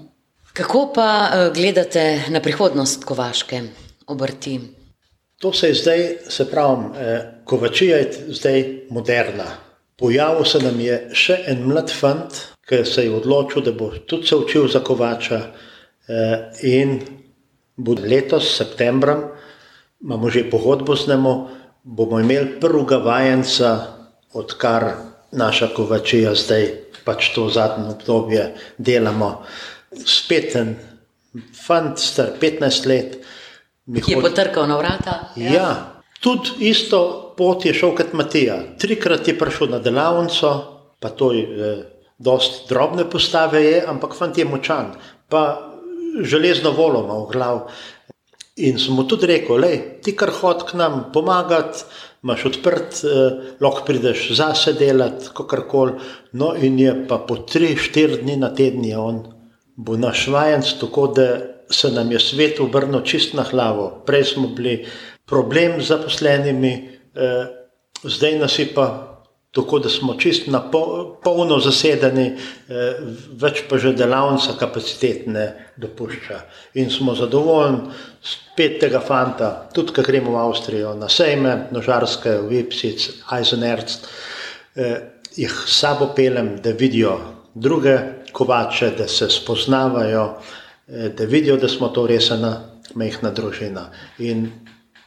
Kako 0.53 0.92
pa 0.94 1.31
eh, 1.33 1.51
gledate 1.55 2.22
na 2.29 2.40
prihodnost 2.40 3.05
kovaške 3.05 3.62
obrti? 4.07 4.61
To 5.40 5.53
se 5.53 5.68
je 5.68 5.75
zdaj, 5.75 6.16
se 6.29 6.51
pravi, 6.51 6.85
eh, 6.98 7.33
kovačija 7.44 7.96
je 7.96 8.12
zdaj 8.29 8.64
moderna. 8.90 9.44
Pojavil 9.96 10.44
se 10.44 10.59
nam 10.59 10.81
je 10.81 10.98
še 11.12 11.38
en 11.46 11.64
mlad 11.66 11.90
fant, 11.90 12.51
ki 12.68 12.85
se 12.85 13.05
je 13.05 13.14
odločil, 13.14 13.62
da 13.62 13.72
bo 13.72 13.90
tudi 14.07 14.27
se 14.27 14.37
učil 14.37 14.68
za 14.68 14.81
kovača. 14.81 15.40
in 16.62 17.01
bo 17.77 17.94
letos, 17.94 18.57
septembra, 18.57 19.31
imamo 20.03 20.31
že 20.31 20.51
pogodbo 20.51 20.96
z 20.96 21.09
njim, 21.09 21.46
bomo 21.83 22.20
imeli 22.20 22.61
prvega 22.61 22.96
vajenca, 22.96 23.87
odkar 24.33 24.92
naša 25.33 25.68
kovačija 25.75 26.35
zdaj 26.35 26.83
pač 27.05 27.33
to 27.35 27.48
zadnje 27.48 27.94
obdobje 27.94 28.55
delamo. 28.79 29.42
Spet 30.07 30.57
en 30.57 30.77
fant, 31.66 31.98
star 31.98 32.37
15 32.40 32.87
let. 32.87 33.18
Ki 33.87 34.14
je 34.14 34.16
hod... 34.16 34.25
potrkal 34.25 34.68
na 34.68 34.79
vrata. 34.79 35.18
Ja. 35.37 35.53
ja, 35.53 35.70
tudi 36.20 36.68
isto 36.70 37.33
pot 37.37 37.64
je 37.66 37.75
šel 37.75 37.96
kot 37.98 38.12
Matija. 38.12 38.61
Trikrat 38.79 39.29
je 39.29 39.38
prišel 39.38 39.72
na 39.75 39.83
delavnico, 39.83 40.53
pa 41.01 41.11
to 41.11 41.33
je 41.33 41.46
dosti 42.18 42.68
drobne 42.68 43.11
postave, 43.11 43.64
je, 43.64 43.83
ampak 43.87 44.14
fant 44.18 44.38
je 44.38 44.44
močan, 44.44 44.94
pa 45.29 45.72
železno 46.22 46.70
volo 46.70 47.05
ima 47.05 47.18
v 47.25 47.29
glav. 47.33 47.61
In 48.57 48.79
sem 48.79 48.94
mu 48.94 49.07
tudi 49.09 49.27
rekel, 49.27 49.61
da 49.64 49.70
ti 50.05 50.12
kar 50.16 50.31
hod 50.31 50.66
k 50.68 50.77
nam 50.77 51.05
pomagati, 51.12 51.85
imaš 52.22 52.44
odprt, 52.46 53.01
eh, 53.05 53.55
lahko 53.61 53.87
prideš 53.87 54.31
zase 54.37 54.72
delati, 54.72 55.33
kako 55.35 55.62
koli. 55.68 55.92
No, 56.33 56.55
in 56.55 56.79
je 56.79 56.92
pa 57.09 57.18
po 57.18 57.37
tri, 57.37 57.77
štiri 57.77 58.22
dni 58.22 58.37
na 58.37 58.55
teden 58.55 58.85
je 58.85 58.98
on, 58.98 59.22
bo 59.77 59.96
naš 59.96 60.29
vajenc, 60.29 60.75
tako 60.81 61.07
da 61.07 61.38
se 61.70 61.90
nam 61.90 62.12
je 62.12 62.20
svet 62.20 62.61
obrnil 62.61 63.01
čist 63.01 63.35
na 63.35 63.44
glavo. 63.51 64.03
Prej 64.07 64.25
smo 64.25 64.48
bili 64.48 64.87
problem 65.27 65.81
z 65.81 65.87
zaposlenimi, 65.87 66.72
eh, 67.14 67.46
zdaj 68.05 68.38
nas 68.38 68.59
je 68.59 68.68
pa 68.75 69.12
tako 69.52 69.78
da 69.78 69.88
smo 69.88 70.14
čist 70.14 70.46
na 70.46 70.70
polno 71.24 71.58
zasedeni, 71.60 72.26
eh, 72.26 73.00
več 73.36 73.62
pa 73.68 73.78
že 73.78 73.92
delavnica 73.92 74.56
kapacitet 74.58 75.26
ne 75.26 75.72
dopušča. 75.76 76.38
In 76.74 76.90
smo 76.90 77.14
zadovoljni 77.14 77.92
spet 78.22 78.80
tega 78.80 79.00
fanta, 79.00 79.68
tudi 79.74 79.92
ko 79.92 80.02
gremo 80.02 80.32
v 80.32 80.40
Avstrijo 80.40 80.94
na 80.94 81.08
sejme, 81.08 81.68
nožarske, 81.70 82.38
v 82.48 82.62
Ipsic, 82.64 83.10
Eisenerz, 83.32 83.98
eh, 84.76 84.96
jih 85.36 85.64
sabo 85.66 86.14
pelem, 86.16 86.56
da 86.62 86.70
vidijo 86.70 87.18
druge 87.54 87.98
kovače, 88.32 88.90
da 88.98 89.08
se 89.08 89.28
spoznavajo, 89.30 90.38
eh, 90.88 91.08
da 91.08 91.24
vidijo, 91.24 91.56
da 91.56 91.68
smo 91.68 91.88
to 91.88 92.06
resena, 92.06 92.72
mehna 92.94 93.30
družina. 93.30 93.90
In 94.18 94.50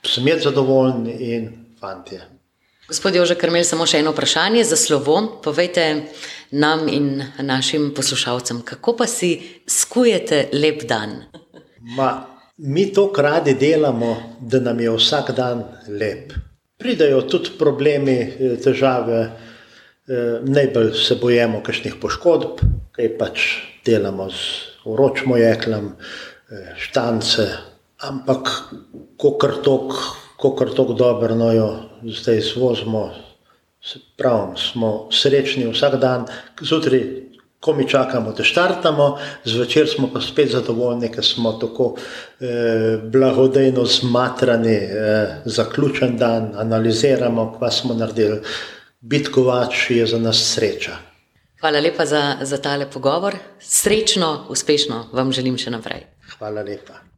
sem 0.04 0.28
jaz 0.28 0.44
zadovoljen 0.44 1.08
in 1.20 1.50
fantje. 1.80 2.35
Gospod 2.88 3.16
Jože 3.16 3.34
Krmel, 3.34 3.64
samo 3.66 3.88
še 3.90 4.04
eno 4.04 4.12
vprašanje 4.14 4.62
za 4.70 4.78
slovo. 4.78 5.18
Povejte 5.42 6.06
nam 6.54 6.84
in 6.86 7.24
našim 7.42 7.88
poslušalcem, 7.98 8.60
kako 8.62 8.94
pa 9.00 9.08
si 9.10 9.32
skujete 9.66 10.52
lep 10.54 10.84
dan? 10.86 11.16
Ma, 11.98 12.12
mi 12.62 12.84
to 12.94 13.08
kradi 13.10 13.56
delamo, 13.58 14.38
da 14.38 14.62
nam 14.62 14.84
je 14.84 14.94
vsak 14.94 15.32
dan 15.34 15.64
lep. 15.90 16.36
Pridajo 16.78 17.24
tudi 17.26 17.56
problemi, 17.58 18.20
eh, 18.22 18.54
težave, 18.62 19.22
eh, 19.26 20.46
najbolj 20.46 20.94
se 20.94 21.18
bojemo 21.18 21.64
kakšnih 21.66 21.96
poškodb, 21.98 22.62
kaj 22.94 23.18
pač 23.18 23.48
delamo 23.86 24.30
z 24.30 24.86
uročmo 24.86 25.40
jeklem, 25.42 25.90
eh, 25.90 26.78
štance, 26.78 27.50
ampak 27.98 28.54
ko 29.18 29.34
kar 29.42 29.58
tok 29.66 29.98
ko 30.38 30.56
kar 30.56 30.70
tako 30.76 30.94
dobro 30.94 31.36
no 31.36 31.52
jo 31.54 31.70
zdaj 32.04 32.38
izvozimo. 32.38 33.12
Pravim, 34.18 34.58
smo 34.58 35.08
srečni 35.12 35.68
vsak 35.70 36.00
dan, 36.02 36.26
zjutraj, 36.62 37.04
ko 37.60 37.74
mi 37.74 37.88
čakamo, 37.90 38.32
da 38.32 38.44
štartamo, 38.44 39.18
zvečer 39.44 39.88
smo 39.90 40.10
pa 40.14 40.22
spet 40.22 40.52
zadovoljni, 40.52 41.12
ker 41.14 41.26
smo 41.26 41.54
tako 41.62 41.96
eh, 41.96 42.98
blagodejno 43.04 43.86
zmatrani, 43.86 44.76
eh, 44.76 45.42
zaključen 45.46 46.18
dan, 46.18 46.52
analiziramo, 46.56 47.56
kva 47.58 47.72
smo 47.72 47.94
naredili. 47.94 48.42
Biti 49.02 49.32
kovač 49.32 49.90
je 49.90 50.06
za 50.06 50.20
nas 50.20 50.42
sreča. 50.54 50.98
Hvala 51.60 51.80
lepa 51.80 52.06
za, 52.06 52.38
za 52.42 52.58
tale 52.58 52.90
pogovor. 52.92 53.36
Srečno, 53.60 54.46
uspešno 54.50 55.08
vam 55.14 55.32
želim 55.32 55.58
še 55.58 55.74
naprej. 55.74 56.06
Hvala 56.38 56.62
lepa. 56.62 57.15